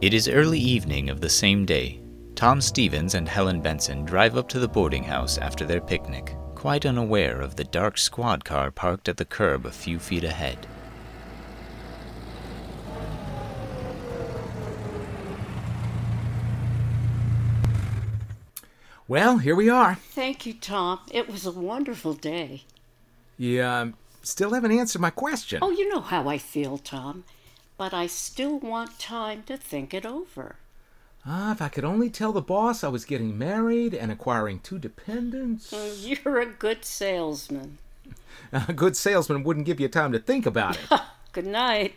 [0.01, 2.01] It is early evening of the same day.
[2.35, 6.85] Tom Stevens and Helen Benson drive up to the boarding house after their picnic, quite
[6.85, 10.67] unaware of the dark squad car parked at the curb a few feet ahead.
[19.07, 19.95] Well, here we are.
[19.95, 20.99] Thank you, Tom.
[21.09, 22.63] It was a wonderful day.
[23.37, 25.59] You um, still haven't answered my question.
[25.61, 27.23] Oh, you know how I feel, Tom.
[27.77, 30.57] But I still want time to think it over.
[31.25, 34.77] Ah, if I could only tell the boss I was getting married and acquiring two
[34.77, 35.73] dependents.
[36.01, 37.79] You're a good salesman.
[38.51, 40.99] A good salesman wouldn't give you time to think about it.
[41.31, 41.95] good night.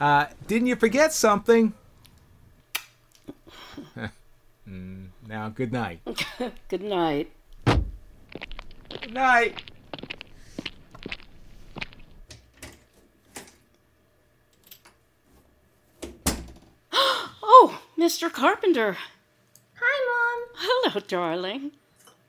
[0.00, 1.74] Uh, didn't you forget something?
[4.68, 6.00] mm, now, good night.
[6.68, 7.30] good night.
[7.66, 9.62] Good night.
[17.42, 18.32] oh, Mr.
[18.32, 18.96] Carpenter.
[19.74, 20.48] Hi, Mom.
[20.56, 21.72] Hello, darling.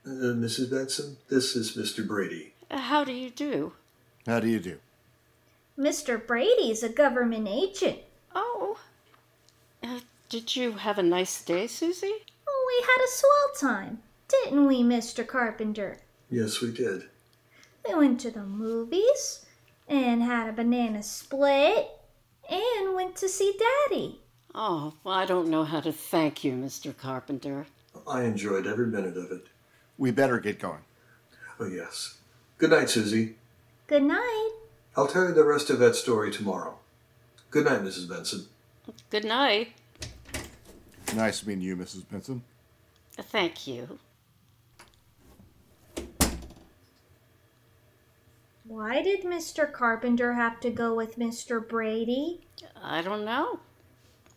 [0.04, 0.70] Uh, Mrs.
[0.70, 2.06] Benson, this is Mr.
[2.06, 2.52] Brady.
[2.70, 3.72] Uh, how do you do?
[4.26, 4.80] How do you do?
[5.78, 6.26] Mr.
[6.26, 8.00] Brady's a government agent.
[8.34, 8.80] Oh.
[9.82, 12.16] Uh, did you have a nice day, Susie?
[12.46, 15.26] Oh, we had a swell time, didn't we, Mr.
[15.26, 15.96] Carpenter?
[16.28, 17.04] Yes, we did.
[17.88, 19.46] We went to the movies
[19.88, 21.88] and had a banana split
[22.50, 23.58] and went to see
[23.88, 24.18] Daddy.
[24.54, 26.96] Oh, well, I don't know how to thank you, Mr.
[26.96, 27.66] Carpenter.
[28.06, 29.46] I enjoyed every minute of it.
[29.96, 30.84] We better get going.
[31.58, 32.18] Oh, yes.
[32.58, 33.36] Good night, Susie.
[33.86, 34.50] Good night.
[34.96, 36.78] I'll tell you the rest of that story tomorrow.
[37.50, 38.08] Good night, Mrs.
[38.08, 38.46] Benson.
[39.10, 39.72] Good night.
[41.14, 42.04] Nice meeting you, Mrs.
[42.10, 42.42] Benson.
[43.18, 43.98] Thank you.
[48.64, 49.70] Why did Mr.
[49.70, 51.66] Carpenter have to go with Mr.
[51.66, 52.40] Brady?
[52.82, 53.60] I don't know.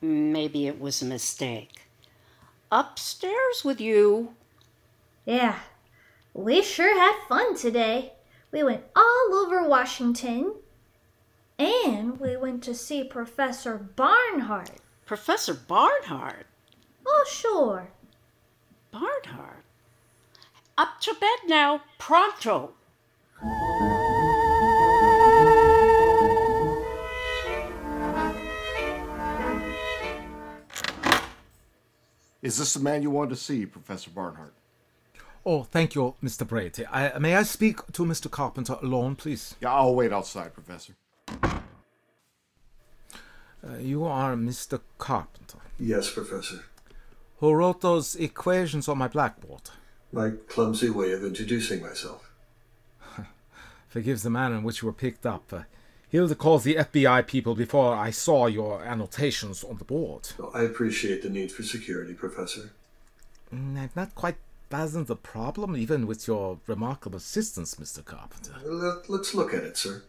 [0.06, 1.88] Maybe it was a mistake.
[2.72, 4.36] Upstairs with you.
[5.26, 5.60] Yeah,
[6.34, 8.14] we sure had fun today.
[8.52, 10.54] We went all over Washington.
[11.58, 14.82] And we went to see Professor Barnhart.
[15.06, 16.46] Professor Barnhart?
[17.08, 17.90] Oh, sure.
[18.92, 19.64] Barnhart?
[20.78, 22.74] Up to bed now, pronto.
[32.46, 34.54] Is this the man you wanted to see, Professor Barnhart?
[35.44, 36.48] Oh, thank you, Mr.
[36.48, 36.86] Brady.
[36.86, 38.30] I, may I speak to Mr.
[38.30, 39.56] Carpenter alone, please?
[39.62, 40.94] Yeah, I'll wait outside, Professor.
[41.42, 41.58] Uh,
[43.80, 44.80] you are Mr.
[45.00, 45.58] Carpenter.
[45.80, 46.60] Yes, Professor.
[47.40, 49.72] Who wrote those equations on my blackboard?
[50.12, 52.32] My clumsy way of introducing myself.
[53.88, 55.52] Forgives the manner in which you were picked up.
[55.52, 55.64] Uh,
[56.10, 60.30] Hilda called the FBI people before I saw your annotations on the board.
[60.40, 62.72] Oh, I appreciate the need for security, Professor.
[63.54, 64.38] Mm, I've not quite
[64.70, 68.04] fathomed the problem, even with your remarkable assistance, Mr.
[68.04, 68.54] Carpenter.
[68.64, 70.04] Let, us look at it, sir.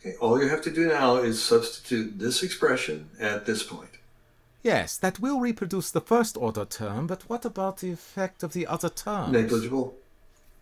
[0.00, 3.90] Okay, all you have to do now is substitute this expression at this point.
[4.62, 8.66] Yes, that will reproduce the first order term, but what about the effect of the
[8.66, 9.32] other terms?
[9.32, 9.94] Negligible.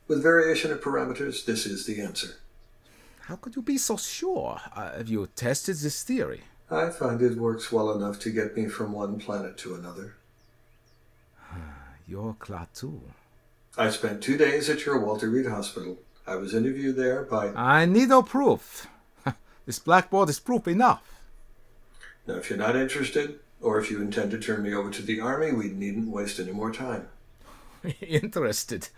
[0.07, 2.37] With variation of parameters, this is the answer.
[3.29, 4.59] How could you be so sure?
[4.75, 6.45] Uh, have you tested this theory?
[6.71, 10.15] I find it works well enough to get me from one planet to another.
[12.09, 13.01] You're Klaatu.
[13.77, 15.99] I spent two days at your Walter Reed Hospital.
[16.27, 17.49] I was interviewed there by.
[17.49, 18.87] I need no proof.
[19.67, 21.21] this blackboard is proof enough.
[22.27, 25.21] Now, if you're not interested, or if you intend to turn me over to the
[25.21, 27.09] Army, we needn't waste any more time.
[28.01, 28.89] interested?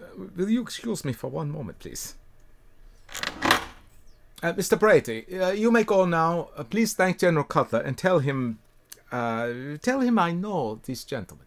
[0.00, 2.14] Uh, will you excuse me for one moment, please?
[4.42, 4.78] Uh, Mr.
[4.78, 6.50] Brady, uh, you may go now.
[6.56, 8.58] Uh, please thank General Cutler and tell him,
[9.10, 9.48] uh,
[9.80, 11.46] tell him I know this gentleman.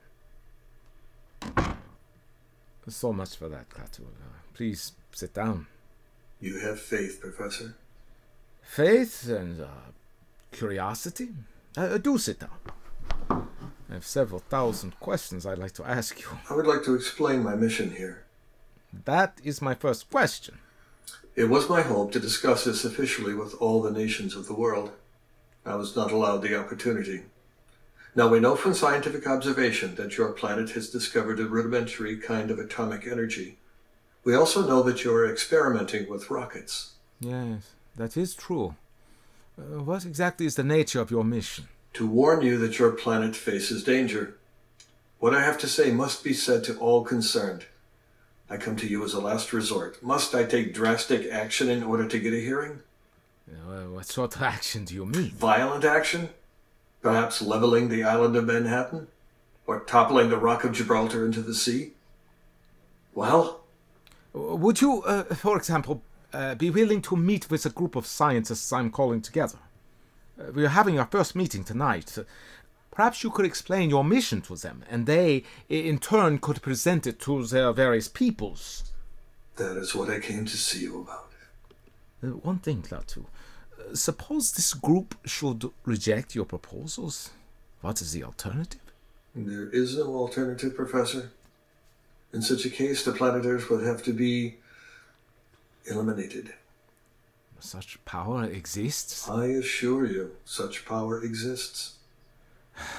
[2.88, 4.02] So much for that, Klaatu.
[4.02, 5.68] Uh, please sit down.
[6.42, 7.76] You have faith, Professor.
[8.64, 9.68] Faith and uh,
[10.52, 11.30] curiosity.
[12.02, 13.46] do sit down.
[13.90, 16.28] I have several thousand questions I'd like to ask you.
[16.50, 18.26] I would like to explain my mission here.
[19.06, 20.58] That is my first question.
[21.36, 24.92] It was my hope to discuss this officially with all the nations of the world.
[25.66, 27.24] I was not allowed the opportunity.
[28.16, 32.60] Now, we know from scientific observation that your planet has discovered a rudimentary kind of
[32.60, 33.60] atomic energy.
[34.24, 36.94] We also know that you are experimenting with rockets.
[37.20, 38.76] Yes, that is true.
[39.58, 41.68] Uh, what exactly is the nature of your mission?
[41.94, 44.38] To warn you that your planet faces danger.
[45.20, 47.66] What I have to say must be said to all concerned.
[48.50, 50.02] I come to you as a last resort.
[50.02, 52.80] Must I take drastic action in order to get a hearing?
[53.50, 55.32] Uh, what sort of action do you mean?
[55.32, 56.30] Violent action?
[57.02, 59.08] Perhaps leveling the island of Manhattan?
[59.68, 61.92] Or toppling the Rock of Gibraltar into the sea?
[63.14, 63.62] Well?
[64.34, 66.02] Would you, uh, for example,
[66.34, 69.60] uh, be willing to meet with a group of scientists I'm calling together?
[70.40, 72.18] Uh, we are having our first meeting tonight.
[73.00, 77.18] Perhaps you could explain your mission to them, and they, in turn, could present it
[77.22, 78.92] to their various peoples.
[79.56, 81.32] That is what I came to see you about.
[82.22, 83.24] Uh, one thing, Klaatu.
[83.24, 87.30] Uh, suppose this group should reject your proposals.
[87.80, 88.82] What is the alternative?
[89.34, 91.32] There is no alternative, Professor.
[92.34, 94.58] In such a case, the planet Earth would have to be
[95.86, 96.52] eliminated.
[97.62, 99.30] Such power exists?
[99.30, 101.94] I assure you, such power exists.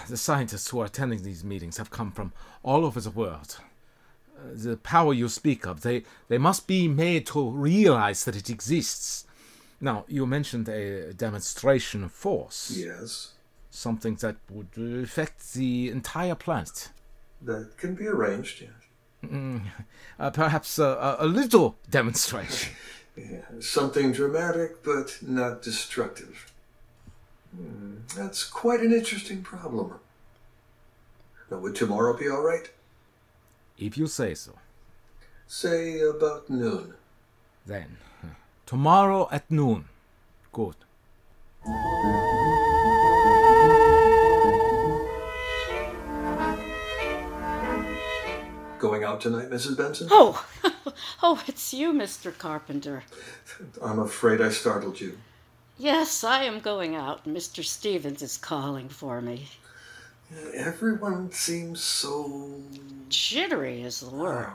[0.09, 3.59] The scientists who are attending these meetings have come from all over the world.
[4.37, 8.51] Uh, the power you speak of, they, they must be made to realize that it
[8.51, 9.27] exists.
[9.81, 12.73] Now, you mentioned a demonstration of force.
[12.77, 13.33] Yes.
[13.71, 16.91] Something that would affect the entire planet.
[17.43, 18.71] That can be arranged, yes.
[19.25, 19.63] Mm,
[20.19, 22.75] uh, perhaps a, a, little demonstration.
[23.17, 26.50] yeah, something dramatic, but not destructive.
[27.55, 29.95] Hmm, that's quite an interesting problem.
[31.51, 32.71] Now, would tomorrow be all right?
[33.79, 34.53] If you say so.
[35.47, 36.95] Say about noon.
[37.67, 37.97] Then,
[38.67, 39.87] tomorrow at noon.
[40.53, 40.77] Good.
[48.79, 49.77] Going out tonight, Mrs.
[49.77, 50.09] Benson?
[50.11, 50.47] Oh,
[51.23, 52.37] oh, it's you, Mr.
[52.37, 53.03] Carpenter.
[53.83, 55.19] I'm afraid I startled you.
[55.81, 57.27] Yes, I am going out.
[57.27, 57.65] Mr.
[57.65, 59.49] Stevens is calling for me.
[60.53, 62.61] Everyone seems so.
[63.09, 64.53] Jittery is the word.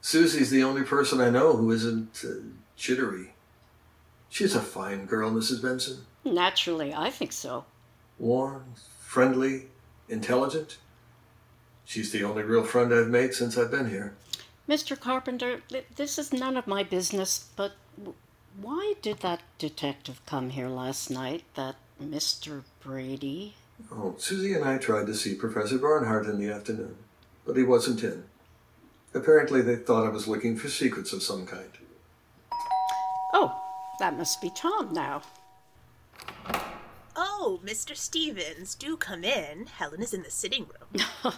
[0.00, 2.32] Susie's the only person I know who isn't uh,
[2.76, 3.34] jittery.
[4.28, 5.62] She's a fine girl, Mrs.
[5.62, 5.98] Benson.
[6.24, 7.64] Naturally, I think so.
[8.18, 9.66] Warm, friendly,
[10.08, 10.78] intelligent.
[11.84, 14.14] She's the only real friend I've made since I've been here.
[14.68, 14.98] Mr.
[14.98, 15.62] Carpenter,
[15.94, 17.74] this is none of my business, but
[18.60, 22.62] Why did that detective come here last night, that Mr.
[22.82, 23.54] Brady?
[23.90, 26.96] Oh, Susie and I tried to see Professor Barnhart in the afternoon,
[27.46, 28.24] but he wasn't in.
[29.14, 31.70] Apparently, they thought I was looking for secrets of some kind.
[33.32, 33.60] Oh,
[33.98, 35.22] that must be Tom now.
[37.16, 37.96] Oh, Mr.
[37.96, 39.66] Stevens, do come in.
[39.66, 41.04] Helen is in the sitting room.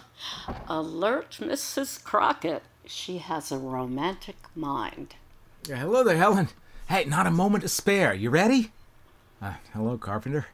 [0.67, 2.03] Alert Mrs.
[2.03, 2.63] Crockett.
[2.85, 5.15] She has a romantic mind.
[5.67, 6.49] Yeah, hello there, Helen.
[6.87, 8.13] Hey, not a moment to spare.
[8.13, 8.71] You ready?
[9.41, 10.47] Uh, hello, Carpenter.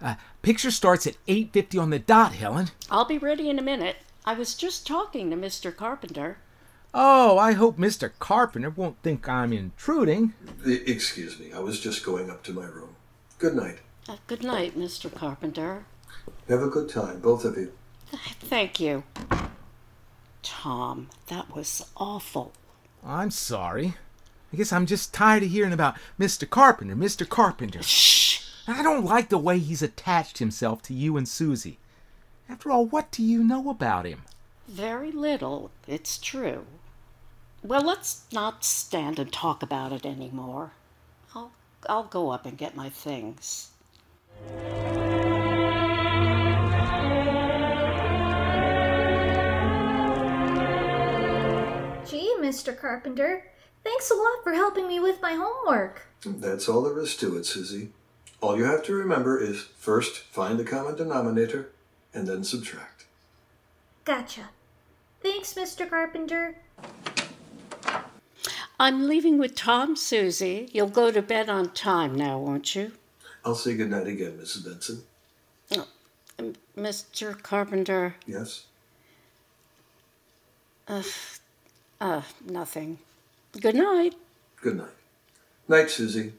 [0.00, 2.70] Uh, picture starts at 8.50 on the dot, Helen.
[2.90, 3.96] I'll be ready in a minute.
[4.24, 5.74] I was just talking to Mr.
[5.74, 6.38] Carpenter.
[6.94, 8.10] Oh, I hope Mr.
[8.18, 10.34] Carpenter won't think I'm intruding.
[10.64, 12.94] Excuse me, I was just going up to my room.
[13.38, 13.78] Good night.
[14.08, 15.12] Uh, good night, Mr.
[15.12, 15.84] Carpenter.
[16.48, 17.72] Have a good time, both of you.
[18.40, 19.02] Thank you.
[20.42, 22.52] Tom, that was awful.
[23.04, 23.94] I'm sorry.
[24.56, 26.48] I guess I'm just tired of hearing about Mr.
[26.48, 27.28] Carpenter, Mr.
[27.28, 27.82] Carpenter.
[27.82, 28.40] Shh!
[28.66, 31.78] I don't like the way he's attached himself to you and Susie.
[32.48, 34.22] After all, what do you know about him?
[34.66, 36.64] Very little, it's true.
[37.62, 40.72] Well, let's not stand and talk about it anymore.
[41.34, 41.52] I'll,
[41.86, 43.72] I'll go up and get my things.
[52.06, 52.74] Gee, Mr.
[52.74, 53.44] Carpenter,
[53.86, 56.06] thanks a lot for helping me with my homework.
[56.24, 57.90] That's all there is to it, Susie.
[58.40, 61.70] All you have to remember is first find the common denominator
[62.12, 63.06] and then subtract.
[64.04, 64.48] Gotcha.
[65.22, 65.88] Thanks, Mr.
[65.88, 66.56] Carpenter.
[68.78, 70.68] I'm leaving with Tom, Susie.
[70.72, 72.92] You'll go to bed on time now, won't you?
[73.44, 74.64] I'll say goodnight again, Mrs.
[74.64, 75.02] Benson.
[76.38, 77.40] Um, Mr.
[77.40, 78.66] Carpenter, Yes?
[80.88, 81.02] uh,
[82.00, 82.98] uh, nothing.
[83.60, 84.14] Good night.
[84.60, 84.88] Good night.
[85.68, 86.32] Night, Susie.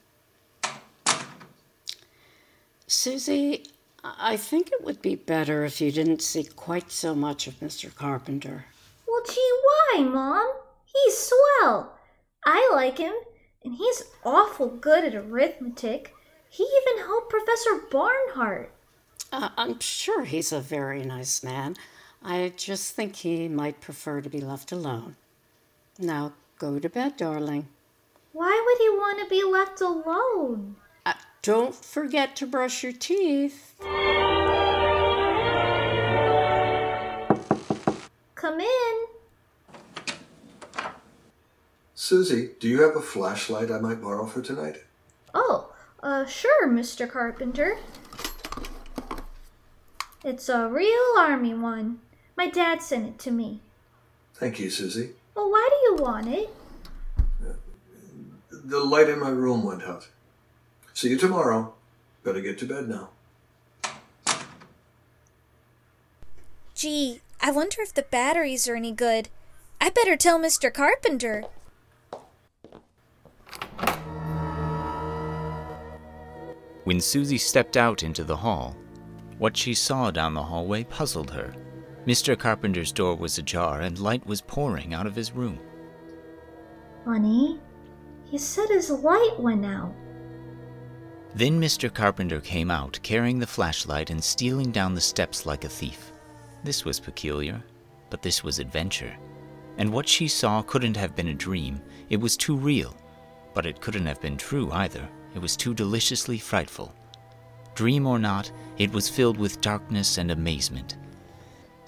[2.85, 3.65] Susie,
[4.03, 7.93] I think it would be better if you didn't see quite so much of Mr.
[7.93, 8.65] Carpenter.
[9.07, 10.53] Well, gee, why, Mom?
[10.85, 11.97] He's swell.
[12.45, 13.13] I like him,
[13.63, 16.13] and he's awful good at arithmetic.
[16.49, 18.71] He even helped Professor Barnhart.
[19.31, 21.75] Uh, I'm sure he's a very nice man.
[22.23, 25.15] I just think he might prefer to be left alone.
[25.99, 27.67] Now go to bed, darling.
[28.33, 30.75] Why would he want to be left alone?
[31.05, 33.75] Uh, don't forget to brush your teeth.
[38.35, 39.05] Come in.
[41.95, 44.83] Susie, do you have a flashlight I might borrow for tonight?
[45.33, 47.09] Oh, uh, sure, Mr.
[47.09, 47.77] Carpenter.
[50.23, 51.99] It's a real army one.
[52.35, 53.61] My dad sent it to me.
[54.35, 55.13] Thank you, Susie.
[55.37, 56.49] Well, why do you want it?
[58.49, 60.07] The light in my room went out.
[60.95, 61.75] See you tomorrow.
[62.23, 63.09] Better get to bed now.
[66.73, 69.29] Gee, I wonder if the batteries are any good.
[69.79, 70.73] I better tell Mr.
[70.73, 71.43] Carpenter.
[76.83, 78.75] When Susie stepped out into the hall,
[79.37, 81.53] what she saw down the hallway puzzled her.
[82.07, 82.39] Mr.
[82.39, 85.59] Carpenter's door was ajar and light was pouring out of his room.
[87.03, 87.59] Honey,
[88.23, 89.93] he said his light went out.
[91.35, 91.93] Then Mr.
[91.93, 96.13] Carpenter came out, carrying the flashlight and stealing down the steps like a thief.
[96.63, 97.61] This was peculiar,
[98.09, 99.13] but this was adventure.
[99.77, 101.81] And what she saw couldn't have been a dream.
[102.09, 102.95] It was too real.
[103.53, 105.07] But it couldn't have been true either.
[105.35, 106.95] It was too deliciously frightful.
[107.75, 110.97] Dream or not, it was filled with darkness and amazement.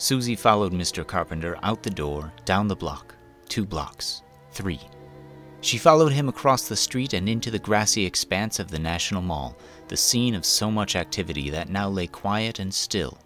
[0.02, 1.06] Susie followed Mr.
[1.06, 3.14] Carpenter out the door, down the block,
[3.50, 4.80] two blocks, three.
[5.60, 9.58] She followed him across the street and into the grassy expanse of the National Mall,
[9.90, 13.18] the scene of so much activity that now lay quiet and still.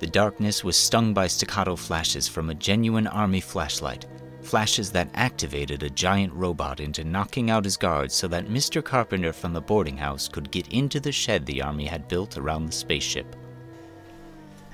[0.00, 4.04] The darkness was stung by staccato flashes from a genuine army flashlight,
[4.42, 8.84] flashes that activated a giant robot into knocking out his guards so that Mr.
[8.84, 12.66] Carpenter from the boarding house could get into the shed the army had built around
[12.66, 13.34] the spaceship.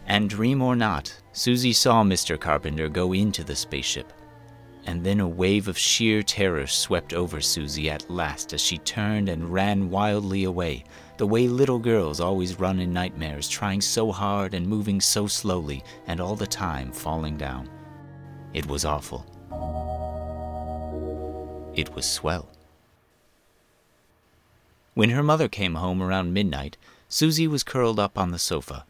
[0.07, 2.39] And dream or not, Susie saw Mr.
[2.39, 4.13] Carpenter go into the spaceship.
[4.87, 9.29] And then a wave of sheer terror swept over Susie at last as she turned
[9.29, 10.85] and ran wildly away,
[11.17, 15.83] the way little girls always run in nightmares, trying so hard and moving so slowly,
[16.07, 17.69] and all the time falling down.
[18.55, 19.27] It was awful.
[21.75, 22.49] It was swell.
[24.95, 26.77] When her mother came home around midnight,
[27.09, 28.87] Susie was curled up on the sofa.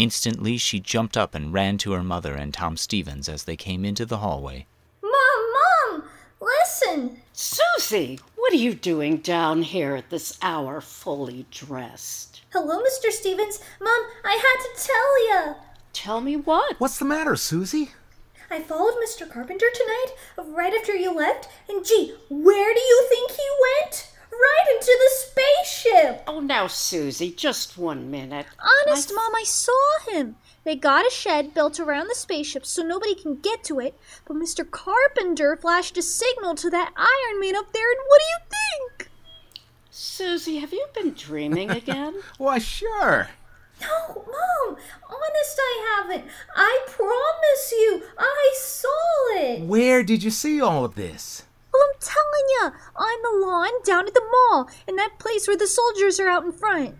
[0.00, 3.84] Instantly, she jumped up and ran to her mother and Tom Stevens as they came
[3.84, 4.64] into the hallway.
[5.02, 5.12] Mom,
[5.92, 6.04] Mom,
[6.40, 7.18] listen.
[7.34, 12.40] Susie, what What are you doing down here at this hour fully dressed?
[12.52, 13.12] Hello, Mr.
[13.12, 13.60] Stevens.
[13.80, 15.54] Mom, I had to tell ya.
[15.92, 16.80] Tell me what?
[16.80, 17.90] What's the matter, Susie?
[18.50, 19.30] I followed Mr.
[19.30, 20.14] Carpenter tonight,
[20.52, 23.48] right after you left, and gee, where do you think he
[23.84, 24.10] went?
[24.32, 25.10] Right into the
[25.64, 26.22] spaceship!
[26.26, 28.46] Oh, now, Susie, just one minute.
[28.86, 30.36] Honest, Mom, I saw him.
[30.64, 34.36] They got a shed built around the spaceship so nobody can get to it, but
[34.36, 34.68] Mr.
[34.70, 39.10] Carpenter flashed a signal to that Iron Man up there, and what do you think?
[39.90, 42.14] Susie, have you been dreaming again?
[42.38, 43.28] Why, sure.
[43.80, 44.76] No, Mom,
[45.08, 46.24] honest, I haven't.
[46.54, 49.62] I promise you, I saw it.
[49.62, 51.44] Where did you see all of this?
[51.72, 55.56] Well, I'm telling ya, on the lawn down at the mall, in that place where
[55.56, 56.96] the soldiers are out in front.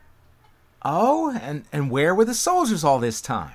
[0.83, 3.53] Oh, and, and where were the soldiers all this time?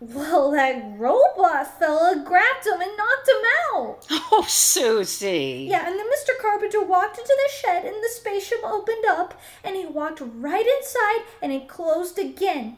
[0.00, 3.42] Well, that robot fella grabbed him and knocked him
[3.74, 4.06] out.
[4.32, 5.66] Oh, Susie.
[5.68, 6.40] Yeah, and then Mr.
[6.40, 11.26] Carpenter walked into the shed and the spaceship opened up and he walked right inside
[11.42, 12.76] and it closed again.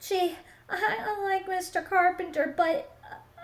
[0.00, 0.36] Gee,
[0.68, 1.86] I, I like Mr.
[1.86, 2.96] Carpenter, but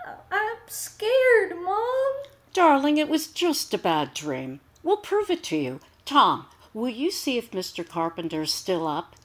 [0.07, 2.13] uh, I'm scared, Mom.
[2.53, 4.59] Darling, it was just a bad dream.
[4.83, 5.79] We'll prove it to you.
[6.03, 7.87] Tom, will you see if Mr.
[7.87, 9.15] Carpenter's still up?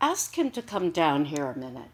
[0.00, 1.90] Ask him to come down here a minute.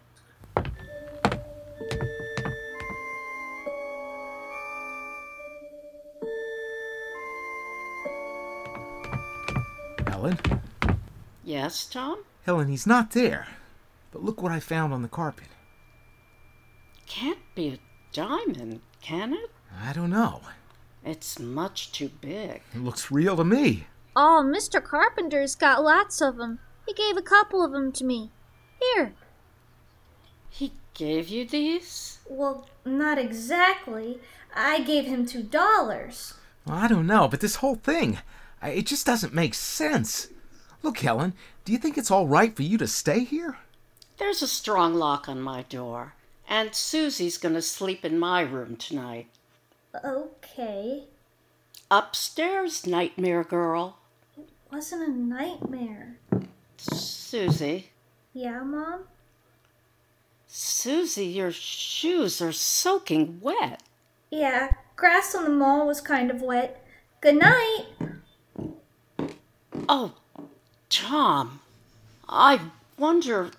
[10.06, 10.38] Helen?
[11.42, 12.22] Yes, Tom?
[12.44, 13.48] Helen, he's not there.
[14.12, 15.48] But look what I found on the carpet.
[17.06, 17.78] Can't be a
[18.12, 19.50] diamond, can it?
[19.82, 20.42] I don't know.
[21.06, 22.62] It's much too big.
[22.74, 23.86] It looks real to me.
[24.16, 24.82] Oh, Mr.
[24.82, 26.58] Carpenter's got lots of 'em.
[26.84, 28.32] He gave a couple of 'em to me.
[28.80, 29.14] Here.
[30.50, 32.18] He gave you these?
[32.28, 34.20] Well, not exactly.
[34.54, 36.34] I gave him two dollars.
[36.66, 38.18] Well, I don't know, but this whole thing,
[38.60, 40.28] I- it just doesn't make sense.
[40.82, 41.34] Look, Helen,
[41.64, 43.58] do you think it's all right for you to stay here?
[44.18, 46.14] There's a strong lock on my door,
[46.48, 49.28] and Susie's gonna sleep in my room tonight.
[50.04, 51.04] Okay.
[51.90, 53.98] Upstairs, nightmare girl.
[54.36, 56.18] It wasn't a nightmare.
[56.76, 57.90] Susie.
[58.32, 59.04] Yeah, Mom?
[60.46, 63.82] Susie, your shoes are soaking wet.
[64.30, 66.84] Yeah, grass on the mall was kind of wet.
[67.20, 67.86] Good night.
[69.88, 70.14] Oh,
[70.88, 71.60] Tom.
[72.28, 72.60] I
[72.98, 73.50] wonder.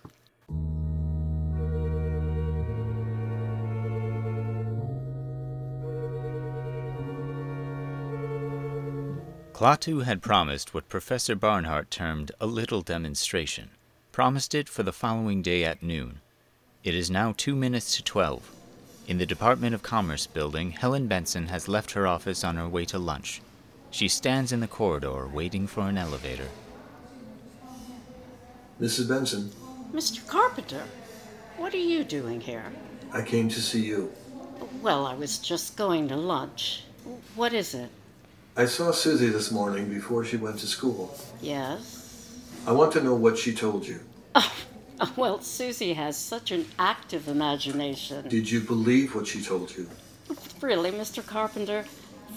[9.57, 13.71] Klaatu had promised what Professor Barnhart termed a little demonstration,
[14.11, 16.21] promised it for the following day at noon.
[16.83, 18.51] It is now two minutes to twelve.
[19.07, 22.85] In the Department of Commerce building, Helen Benson has left her office on her way
[22.85, 23.41] to lunch.
[23.89, 26.49] She stands in the corridor waiting for an elevator.
[28.79, 29.09] Mrs.
[29.09, 29.49] Benson,
[29.91, 30.23] Mr.
[30.27, 30.83] Carpenter,
[31.57, 32.71] what are you doing here?
[33.11, 34.11] I came to see you.
[34.83, 36.83] Well, I was just going to lunch.
[37.33, 37.89] What is it?
[38.57, 41.15] I saw Susie this morning before she went to school.
[41.41, 42.39] Yes?
[42.65, 43.99] I want to know what she told you.
[44.35, 44.51] Oh,
[45.15, 48.27] Well, Susie has such an active imagination.
[48.27, 49.87] Did you believe what she told you?
[50.59, 51.23] Really, Mr.
[51.23, 51.85] Carpenter,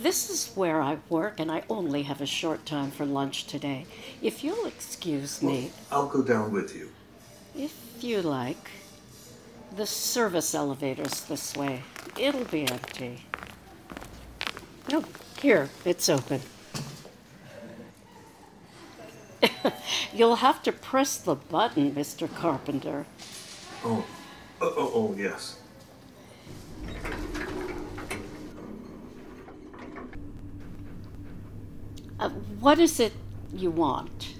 [0.02, 3.86] this is where I work, and I only have a short time for lunch today.
[4.20, 6.90] If you'll excuse me, Well, I'll go down with you.
[7.56, 8.70] if you like.
[9.74, 11.82] The service elevator's this way.
[12.18, 13.24] It'll be empty.
[14.92, 15.02] No,
[15.40, 16.40] here, it's open.
[20.12, 22.32] You'll have to press the button, Mr.
[22.34, 23.06] Carpenter.
[23.84, 24.04] Oh,
[24.60, 25.58] oh, oh, oh yes.
[32.18, 32.28] Uh,
[32.60, 33.14] what is it
[33.54, 34.34] you want?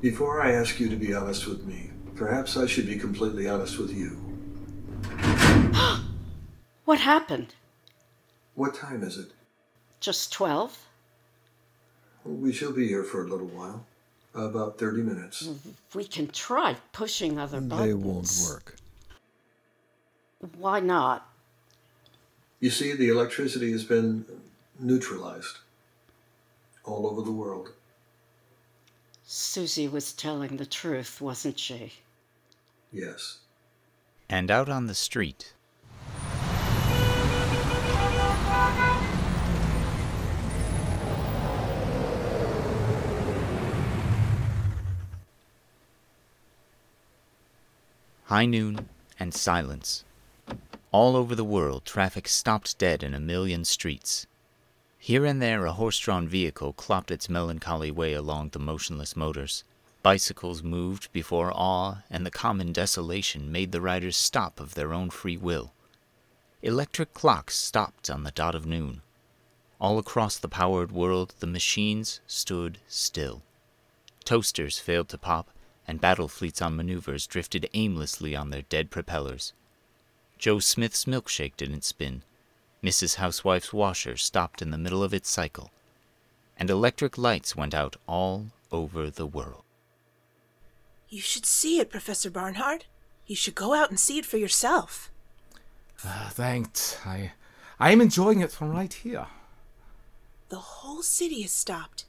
[0.00, 3.78] Before I ask you to be honest with me, perhaps I should be completely honest
[3.78, 4.20] with you.
[6.84, 7.54] What happened?
[8.54, 9.32] What time is it?
[10.04, 10.86] Just 12?
[12.26, 13.86] We shall be here for a little while.
[14.34, 15.46] About 30 minutes.
[15.46, 17.88] Mm, we can try pushing other buttons.
[17.88, 18.76] They won't work.
[20.58, 21.26] Why not?
[22.60, 24.26] You see, the electricity has been
[24.78, 25.56] neutralized
[26.84, 27.70] all over the world.
[29.24, 31.94] Susie was telling the truth, wasn't she?
[32.92, 33.38] Yes.
[34.28, 35.53] And out on the street,
[48.24, 50.04] high noon and silence.
[50.92, 54.26] All over the world, traffic stopped dead in a million streets.
[54.98, 59.64] Here and there, a horse drawn vehicle clopped its melancholy way along the motionless motors.
[60.02, 65.10] Bicycles moved before awe, and the common desolation made the riders stop of their own
[65.10, 65.72] free will.
[66.62, 69.02] Electric clocks stopped on the dot of noon.
[69.78, 73.42] All across the powered world, the machines stood still.
[74.24, 75.50] Toasters failed to pop,
[75.86, 79.52] and battle fleets on maneuvers drifted aimlessly on their dead propellers.
[80.38, 82.22] Joe Smith's milkshake didn't spin.
[82.82, 83.16] Mrs.
[83.16, 85.70] Housewife's washer stopped in the middle of its cycle.
[86.56, 89.62] And electric lights went out all over the world.
[91.08, 92.86] You should see it, Professor Barnhart.
[93.26, 95.10] You should go out and see it for yourself.
[96.04, 96.98] Uh, thanks.
[97.06, 97.32] I,
[97.78, 99.26] I am enjoying it from right here.
[100.48, 102.04] The whole city has stopped.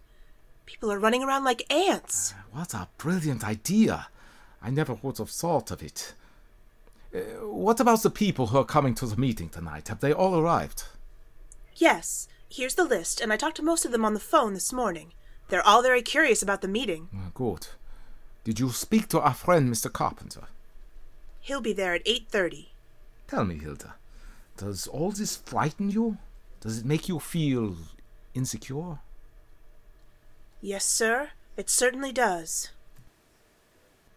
[0.65, 2.33] People are running around like ants.
[2.51, 4.07] What a brilliant idea.
[4.61, 6.13] I never would have thought of it.
[7.13, 9.87] Uh, what about the people who are coming to the meeting tonight?
[9.87, 10.83] Have they all arrived?
[11.75, 14.73] Yes, here's the list, and I talked to most of them on the phone this
[14.73, 15.13] morning.
[15.49, 17.09] They're all very curious about the meeting.
[17.15, 17.67] Uh, good.
[18.43, 19.91] Did you speak to our friend Mr.
[19.91, 20.47] Carpenter?
[21.41, 22.69] He'll be there at 8:30.
[23.27, 23.95] Tell me, Hilda,
[24.57, 26.17] does all this frighten you?
[26.59, 27.75] Does it make you feel
[28.33, 28.99] insecure?
[30.65, 31.29] Yes, sir.
[31.57, 32.71] It certainly does.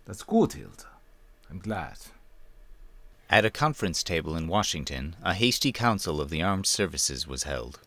[0.06, 0.86] That's good, Hilda.
[1.50, 1.98] I'm glad.
[3.28, 7.80] At a conference table in Washington, a hasty council of the armed services was held.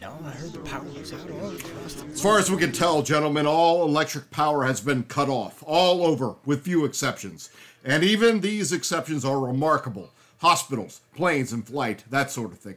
[0.00, 2.70] No, I heard the power was out all across the As far as we can
[2.70, 7.50] tell, gentlemen, all electric power has been cut off, all over, with few exceptions.
[7.84, 12.76] And even these exceptions are remarkable hospitals, planes in flight, that sort of thing.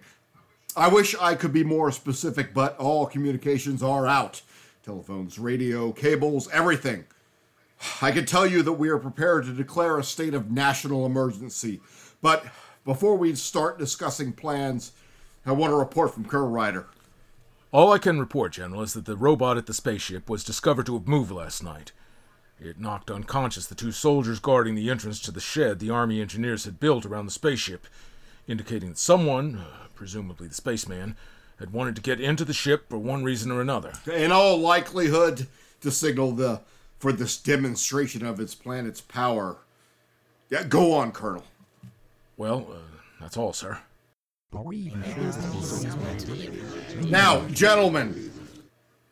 [0.76, 4.42] I wish I could be more specific, but all communications are out
[4.84, 7.06] telephones, radio, cables, everything.
[8.02, 11.82] I can tell you that we are prepared to declare a state of national emergency.
[12.22, 12.46] But
[12.86, 14.92] before we start discussing plans,
[15.46, 16.88] I want a report from Colonel Ryder.
[17.72, 20.94] All I can report, General, is that the robot at the spaceship was discovered to
[20.96, 21.92] have moved last night.
[22.60, 26.66] It knocked unconscious the two soldiers guarding the entrance to the shed the Army engineers
[26.66, 27.88] had built around the spaceship,
[28.48, 31.16] indicating that someone, uh, presumably the spaceman,
[31.62, 33.94] had wanted to get into the ship for one reason or another.
[34.12, 35.48] In all likelihood,
[35.82, 36.62] to signal the
[37.00, 39.58] for this demonstration of its planet's power.
[40.50, 41.44] Yeah, go on, Colonel.
[42.38, 42.76] Well, uh,
[43.20, 43.80] that's all, sir.
[47.10, 48.32] Now, gentlemen,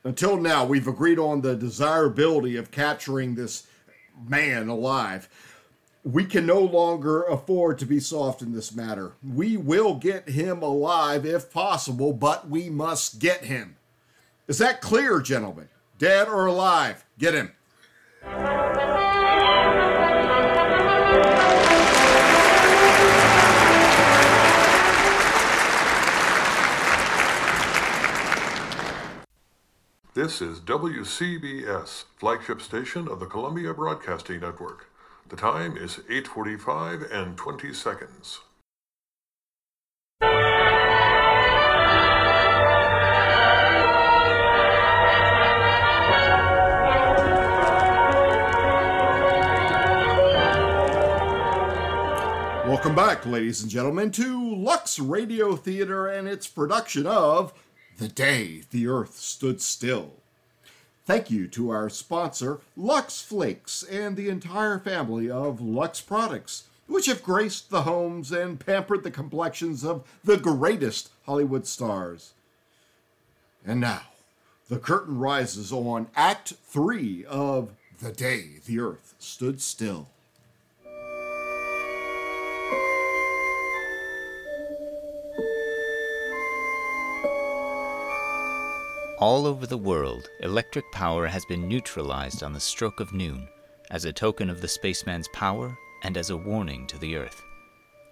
[0.04, 3.66] until now, we've agreed on the desirability of capturing this
[4.28, 5.30] man alive.
[6.04, 9.14] We can no longer afford to be soft in this matter.
[9.22, 13.76] We will get him alive if possible, but we must get him.
[14.48, 15.68] Is that clear, gentlemen?
[15.98, 17.06] Dead or alive?
[17.18, 17.52] Get him.
[30.14, 34.88] This is WCBS, flagship station of the Columbia Broadcasting Network.
[35.30, 38.40] The time is 8:45 and 20 seconds.
[52.66, 57.54] Welcome back, ladies and gentlemen, to Lux Radio Theater and its production of
[58.00, 60.19] The Day the Earth Stood Still.
[61.10, 67.08] Thank you to our sponsor, Lux Flakes, and the entire family of Lux products, which
[67.08, 72.34] have graced the homes and pampered the complexions of the greatest Hollywood stars.
[73.66, 74.04] And now,
[74.70, 80.10] the curtain rises on Act 3 of The Day the Earth Stood Still.
[89.20, 93.50] All over the world, electric power has been neutralized on the stroke of noon,
[93.92, 97.44] as a token of the spaceman's power and as a warning to the Earth.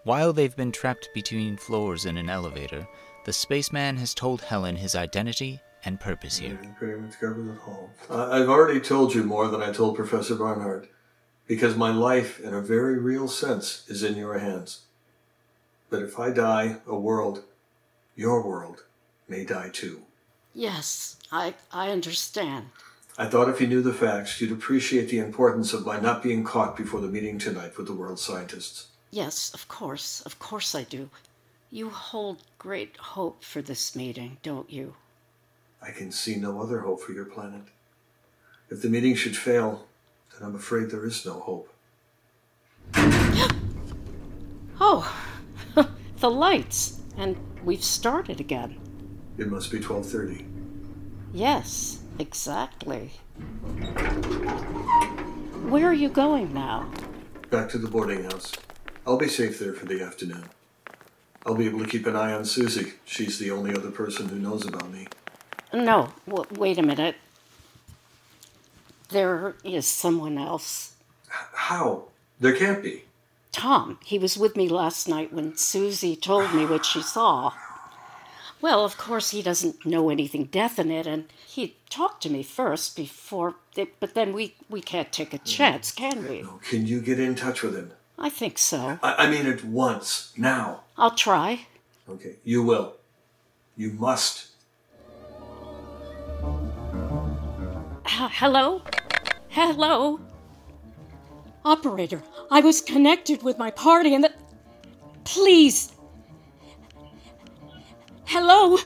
[0.04, 2.86] While they've been trapped between floors in an elevator,
[3.24, 6.60] the spaceman has told Helen his identity and purpose here.
[8.10, 10.90] I've already told you more than I told Professor Barnhart,
[11.48, 14.82] because my life, in a very real sense, is in your hands.
[15.90, 17.46] But if I die, a world,
[18.18, 18.84] your world,
[19.30, 20.02] may die too.
[20.58, 22.70] Yes, I, I understand.
[23.16, 26.44] I thought if you knew the facts, you'd appreciate the importance of my not being
[26.44, 28.88] caught before the meeting tonight with the world scientists.
[29.12, 31.12] Yes, of course, of course I do.
[31.70, 34.96] You hold great hope for this meeting, don't you?
[35.80, 37.62] I can see no other hope for your planet.
[38.72, 39.86] If the meeting should fail,
[40.34, 41.72] then I'm afraid there is no hope.
[44.80, 45.12] Oh,
[46.18, 47.02] the lights!
[47.18, 48.78] And we've started again.
[49.38, 50.46] It must be 12:30.
[51.34, 53.12] Yes, exactly.
[55.70, 56.90] Where are you going now?
[57.50, 58.54] Back to the boarding house.
[59.06, 60.46] I'll be safe there for the afternoon.
[61.46, 62.94] I'll be able to keep an eye on Susie.
[63.06, 65.08] She's the only other person who knows about me.
[65.74, 67.16] No, w- wait a minute.
[69.10, 70.96] There is someone else.
[71.30, 72.06] How?
[72.40, 73.04] There can't be.
[73.52, 77.54] Tom, he was with me last night when Susie told me what she saw.
[78.60, 83.56] Well, of course, he doesn't know anything definite, and he talked to me first before.
[84.00, 85.98] But then we, we can't take a chance, mm.
[85.98, 86.44] can we?
[86.68, 87.92] Can you get in touch with him?
[88.18, 88.98] I think so.
[89.04, 90.34] I, I mean, at once.
[90.36, 90.82] Now.
[90.98, 91.68] I'll try.
[92.10, 92.96] Okay, you will.
[93.76, 94.48] You must.
[98.06, 98.82] H- hello?
[99.50, 100.20] Hello?
[101.64, 104.34] Operator, I was connected with my party and the.
[105.26, 105.92] Please.
[108.28, 108.78] Hello?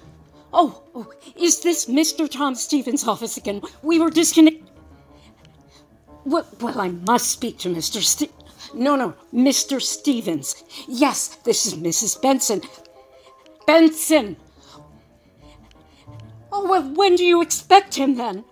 [0.53, 2.29] Oh, oh, is this Mr.
[2.29, 3.61] Tom Stevens' office again?
[3.81, 4.69] We were disconnected.
[6.25, 8.03] Well, well, I must speak to Mr.
[8.03, 8.29] Ste-
[8.75, 9.81] No, no, Mr.
[9.81, 10.63] Stevens.
[10.87, 12.21] Yes, this is Mrs.
[12.21, 12.61] Benson.
[13.65, 14.37] Benson!
[16.51, 18.43] Oh, well, when do you expect him then?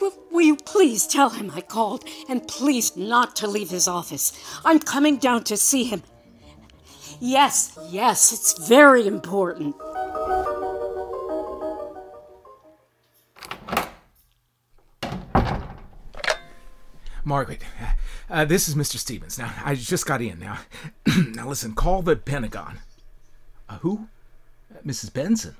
[0.00, 4.32] Will, will you please tell him I called and please not to leave his office?
[4.64, 6.02] I'm coming down to see him.
[7.20, 9.76] Yes, yes, it's very important.
[17.26, 17.62] Margaret,
[18.28, 18.98] uh, this is Mr.
[18.98, 19.38] Stevens.
[19.38, 20.38] Now, I just got in.
[20.38, 20.58] Now,
[21.34, 22.78] now listen, call the Pentagon.
[23.68, 24.08] Uh, who?
[24.70, 25.12] Uh, Mrs.
[25.12, 25.56] Benson.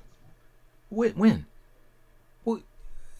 [0.89, 1.13] When?
[1.13, 1.45] when?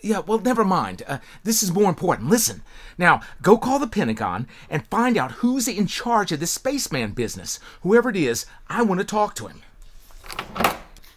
[0.01, 1.01] Yeah, well, never mind.
[1.07, 2.29] Uh, this is more important.
[2.29, 2.61] Listen.
[2.97, 7.59] Now, go call the Pentagon and find out who's in charge of this spaceman business.
[7.81, 9.61] Whoever it is, I want to talk to him.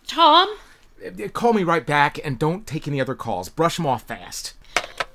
[0.06, 0.48] Tom?
[1.04, 3.48] Uh, Call me right back and don't take any other calls.
[3.48, 4.54] Brush them off fast.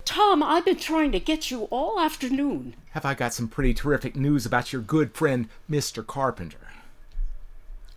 [0.06, 2.76] Tom, I've been trying to get you all afternoon.
[2.92, 6.06] Have I got some pretty terrific news about your good friend, Mr.
[6.06, 6.58] Carpenter?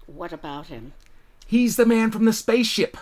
[0.06, 0.92] What about him?
[1.46, 2.96] He's the man from the spaceship.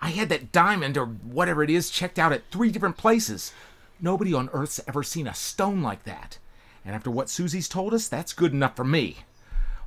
[0.00, 3.52] I had that diamond, or whatever it is, checked out at three different places.
[4.00, 6.38] Nobody on Earth's ever seen a stone like that.
[6.84, 9.18] And after what Susie's told us, that's good enough for me.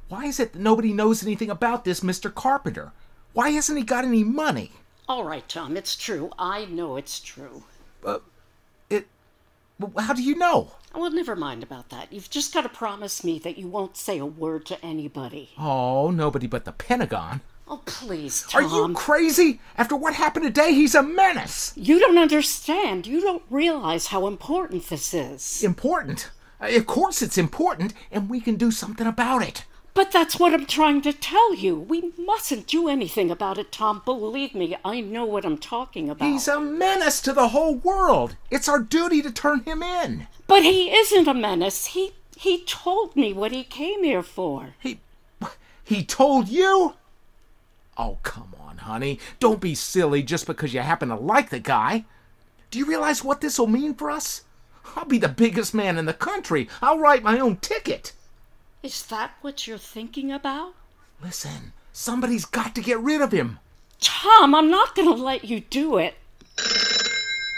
[0.09, 2.33] Why is it that nobody knows anything about this Mr.
[2.33, 2.91] Carpenter?
[3.33, 4.71] Why hasn't he got any money?
[5.07, 6.31] All right, Tom, it's true.
[6.37, 7.63] I know it's true.
[8.05, 8.19] Uh,
[8.89, 9.07] it.
[9.97, 10.71] How do you know?
[10.93, 12.11] Well, never mind about that.
[12.11, 15.51] You've just got to promise me that you won't say a word to anybody.
[15.57, 17.41] Oh, nobody but the Pentagon.
[17.71, 18.65] Oh, please, Tom.
[18.65, 19.59] Are you crazy?
[19.77, 21.71] After what happened today, he's a menace.
[21.75, 23.05] You don't understand.
[23.05, 25.63] You don't realize how important this is.
[25.63, 26.31] Important?
[26.59, 29.65] Uh, Of course it's important, and we can do something about it.
[29.93, 31.75] But that's what I'm trying to tell you.
[31.77, 34.01] We mustn't do anything about it, Tom.
[34.03, 36.27] Believe me, I know what I'm talking about.
[36.27, 38.35] He's a menace to the whole world.
[38.49, 40.27] It's our duty to turn him in.
[40.47, 41.87] But he isn't a menace.
[41.87, 44.69] He he told me what he came here for.
[44.79, 45.01] He
[45.83, 46.93] he told you?
[47.99, 49.19] Oh, come on, honey.
[49.41, 52.05] Don't be silly just because you happen to like the guy.
[52.71, 54.45] Do you realize what this will mean for us?
[54.95, 56.69] I'll be the biggest man in the country.
[56.81, 58.13] I'll write my own ticket.
[58.81, 60.75] Is that what you're thinking about?
[61.21, 63.59] Listen, somebody's got to get rid of him.
[63.99, 66.15] Tom, I'm not going to let you do it.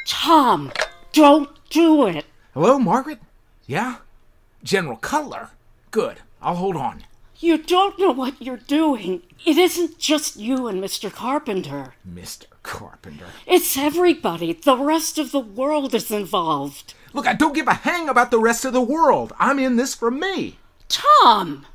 [0.08, 0.72] Tom,
[1.14, 2.26] don't do it.
[2.56, 3.20] Hello, Margaret?
[3.68, 3.98] Yeah?
[4.64, 5.52] General Cutler?
[5.92, 6.18] Good.
[6.42, 7.04] I'll hold on.
[7.42, 9.24] You don't know what you're doing.
[9.48, 11.12] It isn't just you and Mr.
[11.12, 11.96] Carpenter.
[12.08, 12.46] Mr.
[12.62, 13.26] Carpenter.
[13.48, 14.54] It's everybody.
[14.54, 16.94] The rest of the world is involved.
[17.14, 19.34] Look, I don't give a hang about the rest of the world.
[19.40, 20.60] I'm in this for me.
[20.88, 21.66] Tom!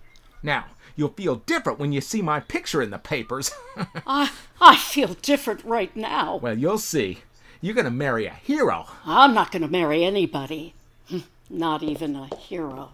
[0.40, 3.50] Now, you'll feel different when you see my picture in the papers.
[4.06, 6.36] I, I feel different right now.
[6.36, 7.18] well, you'll see.
[7.60, 8.86] You're gonna marry a hero.
[9.04, 10.74] I'm not going to marry anybody.
[11.50, 12.90] Not even a hero.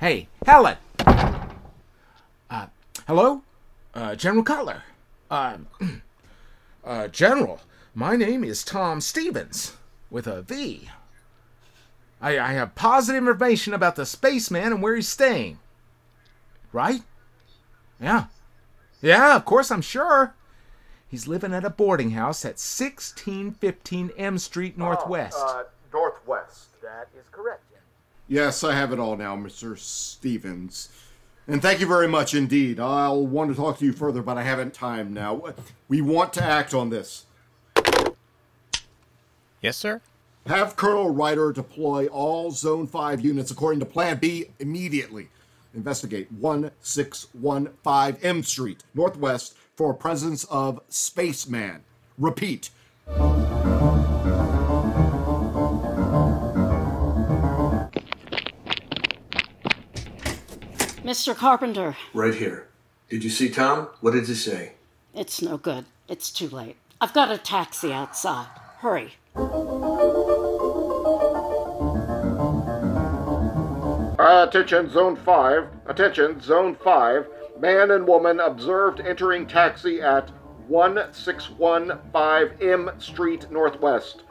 [0.00, 0.78] Hey, Helen!
[1.08, 2.66] Uh,
[3.06, 3.42] hello?
[3.94, 4.82] Uh, General Cutler.
[5.30, 5.58] Uh,
[6.84, 7.60] uh, General,
[7.94, 9.76] my name is Tom Stevens,
[10.10, 10.90] with a V.
[12.20, 15.58] I, I have positive information about the spaceman and where he's staying.
[16.72, 17.02] Right?
[18.00, 18.24] Yeah.
[19.00, 20.34] Yeah, of course, I'm sure.
[21.08, 25.38] He's living at a boarding house at 1615 M Street Northwest.
[25.40, 26.68] uh, Northwest.
[26.82, 27.62] That is correct.
[28.28, 29.78] Yes, I have it all now, Mr.
[29.78, 30.90] Stevens.
[31.46, 32.78] And thank you very much indeed.
[32.78, 35.54] I'll want to talk to you further, but I haven't time now.
[35.88, 37.24] We want to act on this.
[39.62, 40.02] Yes, sir?
[40.46, 45.30] Have Colonel Ryder deploy all Zone 5 units according to Plan B immediately.
[45.74, 51.82] Investigate 1615 M Street, Northwest, for presence of spaceman.
[52.18, 52.70] Repeat.
[61.08, 61.34] Mr.
[61.34, 62.68] Carpenter, Right here.
[63.08, 63.88] Did you see Tom?
[64.02, 64.72] What did he say?
[65.14, 65.86] it's no good.
[66.06, 66.76] It's too late.
[67.00, 68.48] I've got a taxi outside.
[68.80, 69.14] Hurry.
[74.18, 75.66] Attention, Zone 5.
[75.86, 77.26] Attention, Zone 5.
[77.58, 80.28] Man and woman observed entering taxi at
[80.68, 84.24] 1615 M Street Northwest.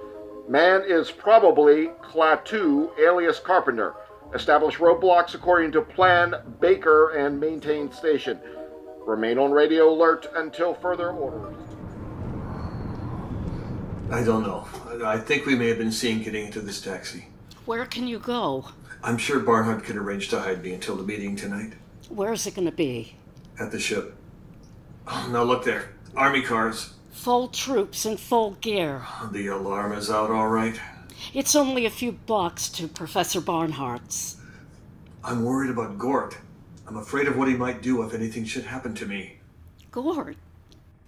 [0.48, 3.96] Man is probably Klaatu, alias Carpenter.
[4.34, 8.40] Establish roadblocks according to plan, Baker, and maintain station.
[9.06, 11.56] Remain on radio alert until further orders.
[14.12, 14.68] I don't know.
[15.06, 17.28] I I think we may have been seen getting into this taxi.
[17.66, 18.66] Where can you go?
[19.04, 21.74] I'm sure Barnhart could arrange to hide me until the meeting tonight.
[22.10, 23.16] Where is it going to be?
[23.60, 24.16] At the ship.
[25.08, 25.90] Oh, now look there.
[26.16, 26.94] Army cars.
[27.12, 29.04] Full troops in full gear.
[29.32, 30.80] The alarm is out all right.
[31.34, 34.38] It's only a few blocks to Professor Barnhart's.
[35.24, 36.38] I'm worried about Gort.
[36.88, 39.38] I'm afraid of what he might do if anything should happen to me.
[39.92, 40.38] Gort.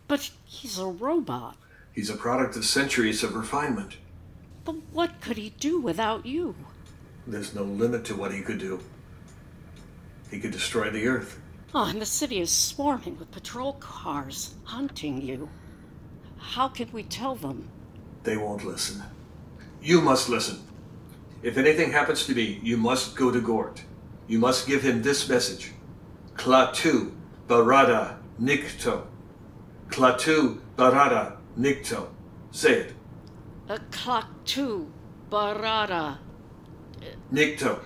[0.07, 1.55] But he's a robot.
[1.93, 3.97] He's a product of centuries of refinement.
[4.65, 6.55] But what could he do without you?
[7.25, 8.79] There's no limit to what he could do.
[10.31, 11.39] He could destroy the Earth.
[11.73, 15.49] Oh, and the city is swarming with patrol cars hunting you.
[16.37, 17.69] How can we tell them?
[18.23, 19.03] They won't listen.
[19.81, 20.59] You must listen.
[21.41, 23.83] If anything happens to me, you must go to Gort.
[24.27, 25.71] You must give him this message.
[26.35, 27.11] Klaatu
[27.47, 29.07] Barada Nikto.
[29.87, 32.07] Klaatu Barada Nikto.
[32.51, 32.93] Say it.
[33.69, 34.91] A clock two,
[35.29, 36.17] Barada.
[37.31, 37.79] Nikto.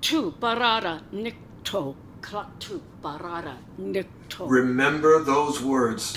[0.00, 1.94] Two, Barada, Nikto.
[2.58, 4.48] Two, Barada, Nikto.
[4.50, 6.12] Remember those words.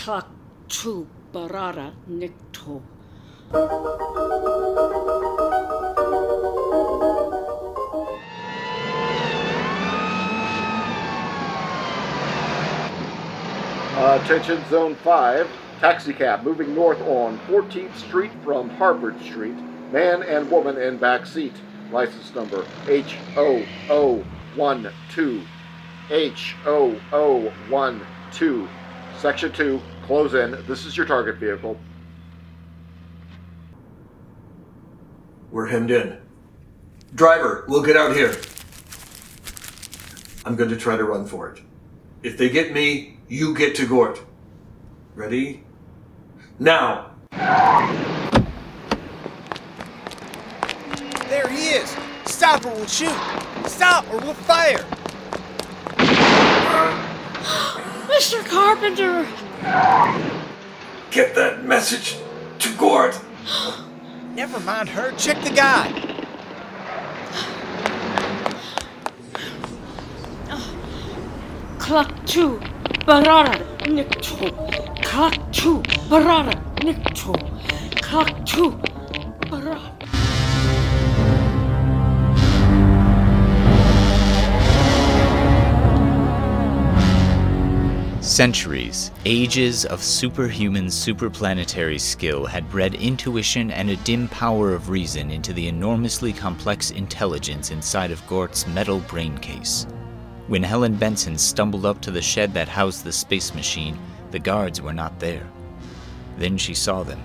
[0.68, 2.82] Two, Barada, Nikto.
[3.54, 3.70] Uh,
[14.24, 15.50] attention Zone 5.
[15.80, 19.56] Taxicab moving north on 14th Street from Harvard Street.
[19.92, 21.54] Man and woman in back seat.
[21.92, 24.26] License number H0012.
[26.10, 28.68] H0012.
[29.18, 29.82] Section 2.
[30.06, 30.58] Close in.
[30.68, 31.78] This is your target vehicle.
[35.56, 36.18] We're hemmed in.
[37.14, 38.36] Driver, we'll get out here.
[40.44, 41.62] I'm going to try to run for it.
[42.24, 44.22] If they get me, you get to Gort.
[45.16, 45.64] Ready?
[46.60, 47.12] Now!
[51.30, 51.96] There he is!
[52.26, 53.16] Stop or we'll shoot!
[53.66, 54.84] Stop or we'll fire!
[58.10, 58.46] Mr.
[58.46, 59.26] Carpenter!
[61.12, 62.18] Get that message
[62.60, 63.18] to Gort!
[64.36, 65.88] Never mind her, check the guy!
[71.80, 72.60] Klaatu,
[73.08, 73.56] Barada,
[73.88, 74.52] Nikto.
[75.02, 76.52] Klaatu, Barada,
[76.84, 77.32] Nikto.
[78.02, 78.72] Klaatu,
[79.50, 79.95] Barada.
[88.36, 95.32] Centuries, ages of superhuman superplanetary skill had bred intuition and a dim power of reason
[95.32, 99.88] into the enormously complex intelligence inside of Gort's metal brain case.
[100.48, 103.98] When Helen Benson stumbled up to the shed that housed the space machine,
[104.32, 105.48] the guards were not there.
[106.38, 107.24] Then she saw them.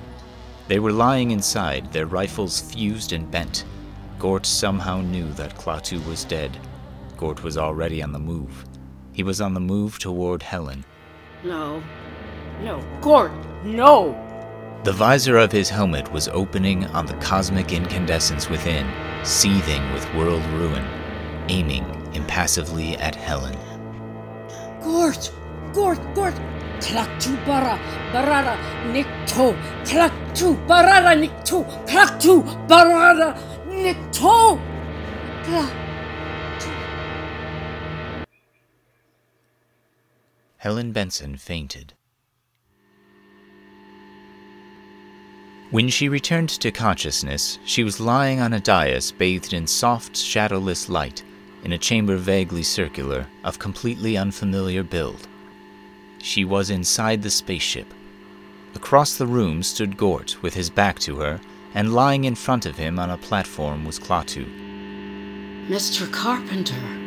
[0.69, 3.65] They were lying inside, their rifles fused and bent.
[4.21, 6.57] Gort somehow knew that Klaatu was dead.
[7.17, 8.65] Gort was already on the move.
[9.13, 10.85] He was on the move toward Helen.
[11.43, 11.83] No.
[12.63, 12.85] No.
[13.01, 13.33] Gort,
[13.65, 14.15] no!
[14.85, 18.87] The visor of his helmet was opening on the cosmic incandescence within,
[19.25, 20.85] seething with world ruin,
[21.49, 21.85] aiming
[22.15, 23.57] impassively at Helen.
[24.83, 25.33] Gort!
[25.73, 25.99] Gort!
[26.15, 26.35] Gort!
[26.81, 27.79] Two, Bara!
[28.11, 28.57] Barada,
[28.91, 29.55] Nikto!
[29.87, 31.65] Clock two, Barada, Nikto!
[31.87, 33.37] Klaatu, Barada,
[33.69, 34.59] Nikto!
[35.45, 35.90] Clock.
[40.61, 41.95] Helen Benson fainted.
[45.71, 50.91] When she returned to consciousness, she was lying on a dais bathed in soft, shadowless
[50.91, 51.23] light,
[51.65, 55.27] in a chamber vaguely circular, of completely unfamiliar build.
[56.19, 57.95] She was inside the spaceship.
[58.75, 61.41] Across the room stood Gort with his back to her,
[61.73, 64.45] and lying in front of him on a platform was Klaatu.
[65.71, 66.13] Mr.
[66.13, 67.00] Carpenter.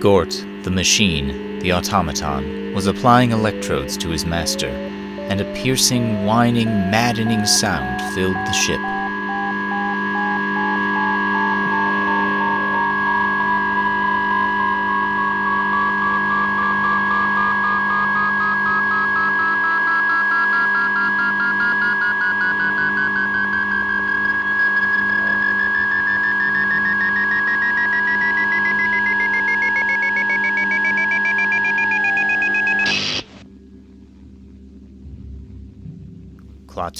[0.00, 0.30] Gort,
[0.62, 7.44] the machine, the automaton, was applying electrodes to his master, and a piercing, whining, maddening
[7.44, 8.80] sound filled the ship.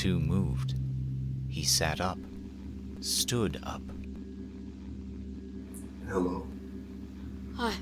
[0.01, 0.75] Klaatu moved.
[1.49, 2.19] He sat up,
[3.01, 3.83] stood up.
[6.09, 6.47] Hello.
[7.59, 7.75] I.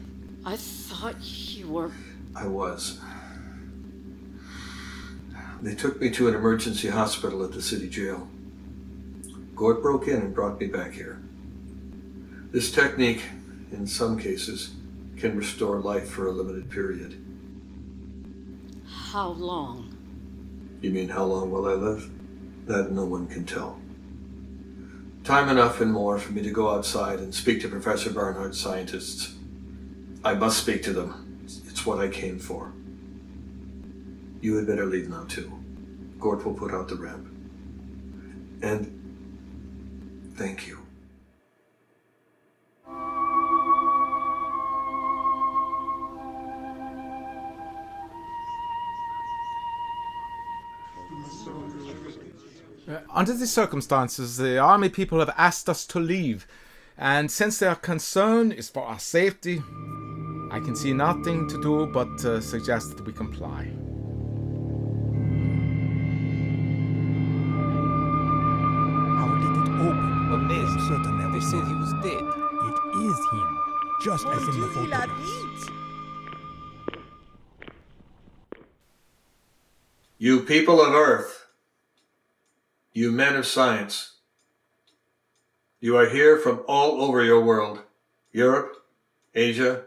[0.44, 1.92] I thought you were.
[2.34, 3.00] I was.
[5.62, 8.28] They took me to an emergency hospital at the city jail.
[9.54, 11.20] Gort broke in and brought me back here.
[12.50, 13.22] This technique,
[13.70, 14.74] in some cases,
[15.18, 17.22] can restore life for a limited period.
[19.12, 19.88] How long?
[20.81, 22.09] You mean how long will I live?
[22.66, 23.81] That no one can tell.
[25.24, 29.35] Time enough and more for me to go outside and speak to Professor Barnhart's scientists.
[30.24, 31.43] I must speak to them.
[31.45, 32.72] It's what I came for.
[34.41, 35.53] You had better leave now, too.
[36.20, 37.26] Gort will put out the ramp.
[38.62, 40.78] And thank you.
[53.11, 56.47] Under these circumstances, the army people have asked us to leave,
[56.97, 59.62] and since their concern is for our safety,
[60.51, 63.64] I can see nothing to do but uh, suggest that we comply.
[69.18, 70.09] How did it open?
[70.32, 70.80] Amazing.
[70.89, 72.24] Certain They said he was dead.
[72.68, 73.59] It is him,
[74.03, 75.68] just as in the photographs.
[80.16, 81.38] You people of Earth,
[82.99, 84.16] you men of science,
[85.78, 87.80] you are here from all over your world
[88.32, 88.74] Europe,
[89.36, 89.84] Asia,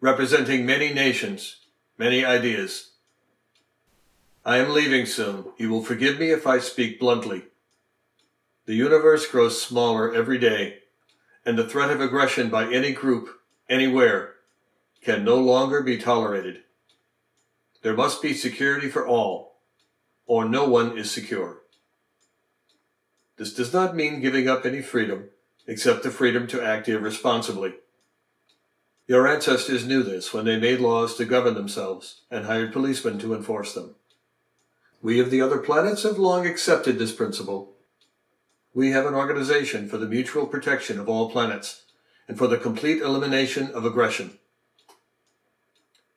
[0.00, 1.56] representing many nations,
[1.98, 2.92] many ideas.
[4.46, 5.52] I am leaving soon.
[5.58, 7.42] You will forgive me if I speak bluntly.
[8.64, 10.78] The universe grows smaller every day,
[11.44, 13.28] and the threat of aggression by any group,
[13.68, 14.36] anywhere,
[15.02, 16.62] can no longer be tolerated.
[17.82, 19.58] There must be security for all,
[20.26, 21.59] or no one is secure.
[23.40, 25.30] This does not mean giving up any freedom,
[25.66, 27.72] except the freedom to act irresponsibly.
[29.06, 33.34] Your ancestors knew this when they made laws to govern themselves and hired policemen to
[33.34, 33.94] enforce them.
[35.00, 37.72] We of the other planets have long accepted this principle.
[38.74, 41.84] We have an organization for the mutual protection of all planets
[42.28, 44.38] and for the complete elimination of aggression.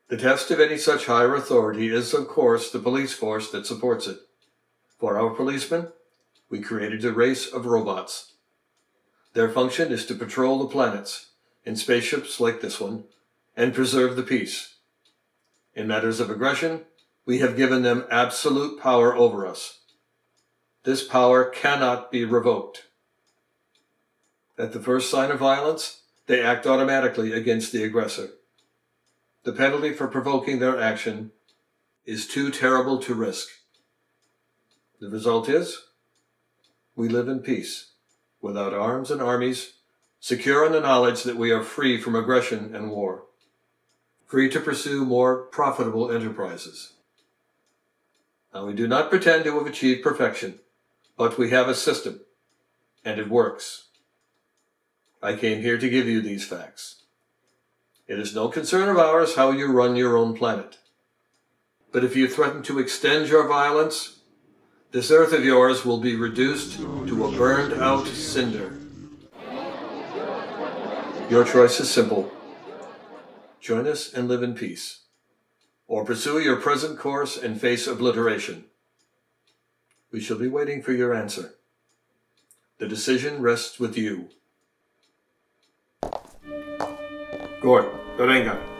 [0.09, 4.07] The test of any such higher authority is, of course, the police force that supports
[4.07, 4.17] it.
[4.99, 5.87] For our policemen,
[6.53, 8.33] we created a race of robots.
[9.33, 11.31] Their function is to patrol the planets
[11.65, 13.05] in spaceships like this one
[13.57, 14.75] and preserve the peace.
[15.73, 16.81] In matters of aggression,
[17.25, 19.79] we have given them absolute power over us.
[20.83, 22.83] This power cannot be revoked.
[24.55, 28.29] At the first sign of violence, they act automatically against the aggressor.
[29.41, 31.31] The penalty for provoking their action
[32.05, 33.47] is too terrible to risk.
[34.99, 35.81] The result is
[36.95, 37.91] we live in peace,
[38.41, 39.73] without arms and armies,
[40.19, 43.23] secure in the knowledge that we are free from aggression and war,
[44.25, 46.93] free to pursue more profitable enterprises.
[48.53, 50.59] Now, we do not pretend to have achieved perfection,
[51.17, 52.21] but we have a system,
[53.03, 53.85] and it works.
[55.21, 57.03] I came here to give you these facts.
[58.07, 60.77] It is no concern of ours how you run your own planet.
[61.91, 64.19] But if you threaten to extend your violence,
[64.93, 68.77] this earth of yours will be reduced to a burned out cinder.
[71.31, 72.31] Your choice is simple.
[73.59, 75.01] Join us and live in peace,
[75.87, 78.65] or pursue your present course and face obliteration.
[80.11, 81.55] We shall be waiting for your answer.
[82.77, 84.29] The decision rests with you.
[87.61, 88.72] Gort, Dorenga.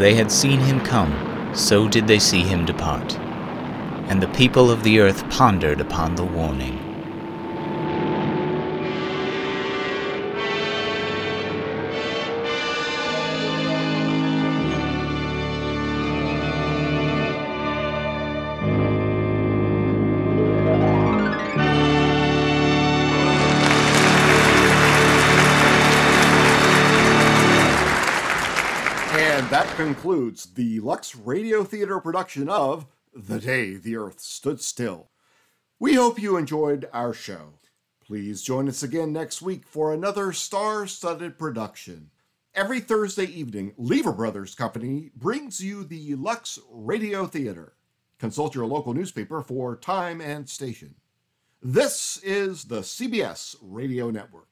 [0.00, 1.12] They had seen him come,
[1.54, 3.18] so did they see him depart.
[4.08, 6.79] And the people of the earth pondered upon the warning.
[29.80, 35.08] Concludes the Lux Radio Theater production of The Day the Earth Stood Still.
[35.78, 37.54] We hope you enjoyed our show.
[38.04, 42.10] Please join us again next week for another star studded production.
[42.54, 47.72] Every Thursday evening, Lever Brothers Company brings you the Lux Radio Theater.
[48.18, 50.96] Consult your local newspaper for time and station.
[51.62, 54.49] This is the CBS Radio Network.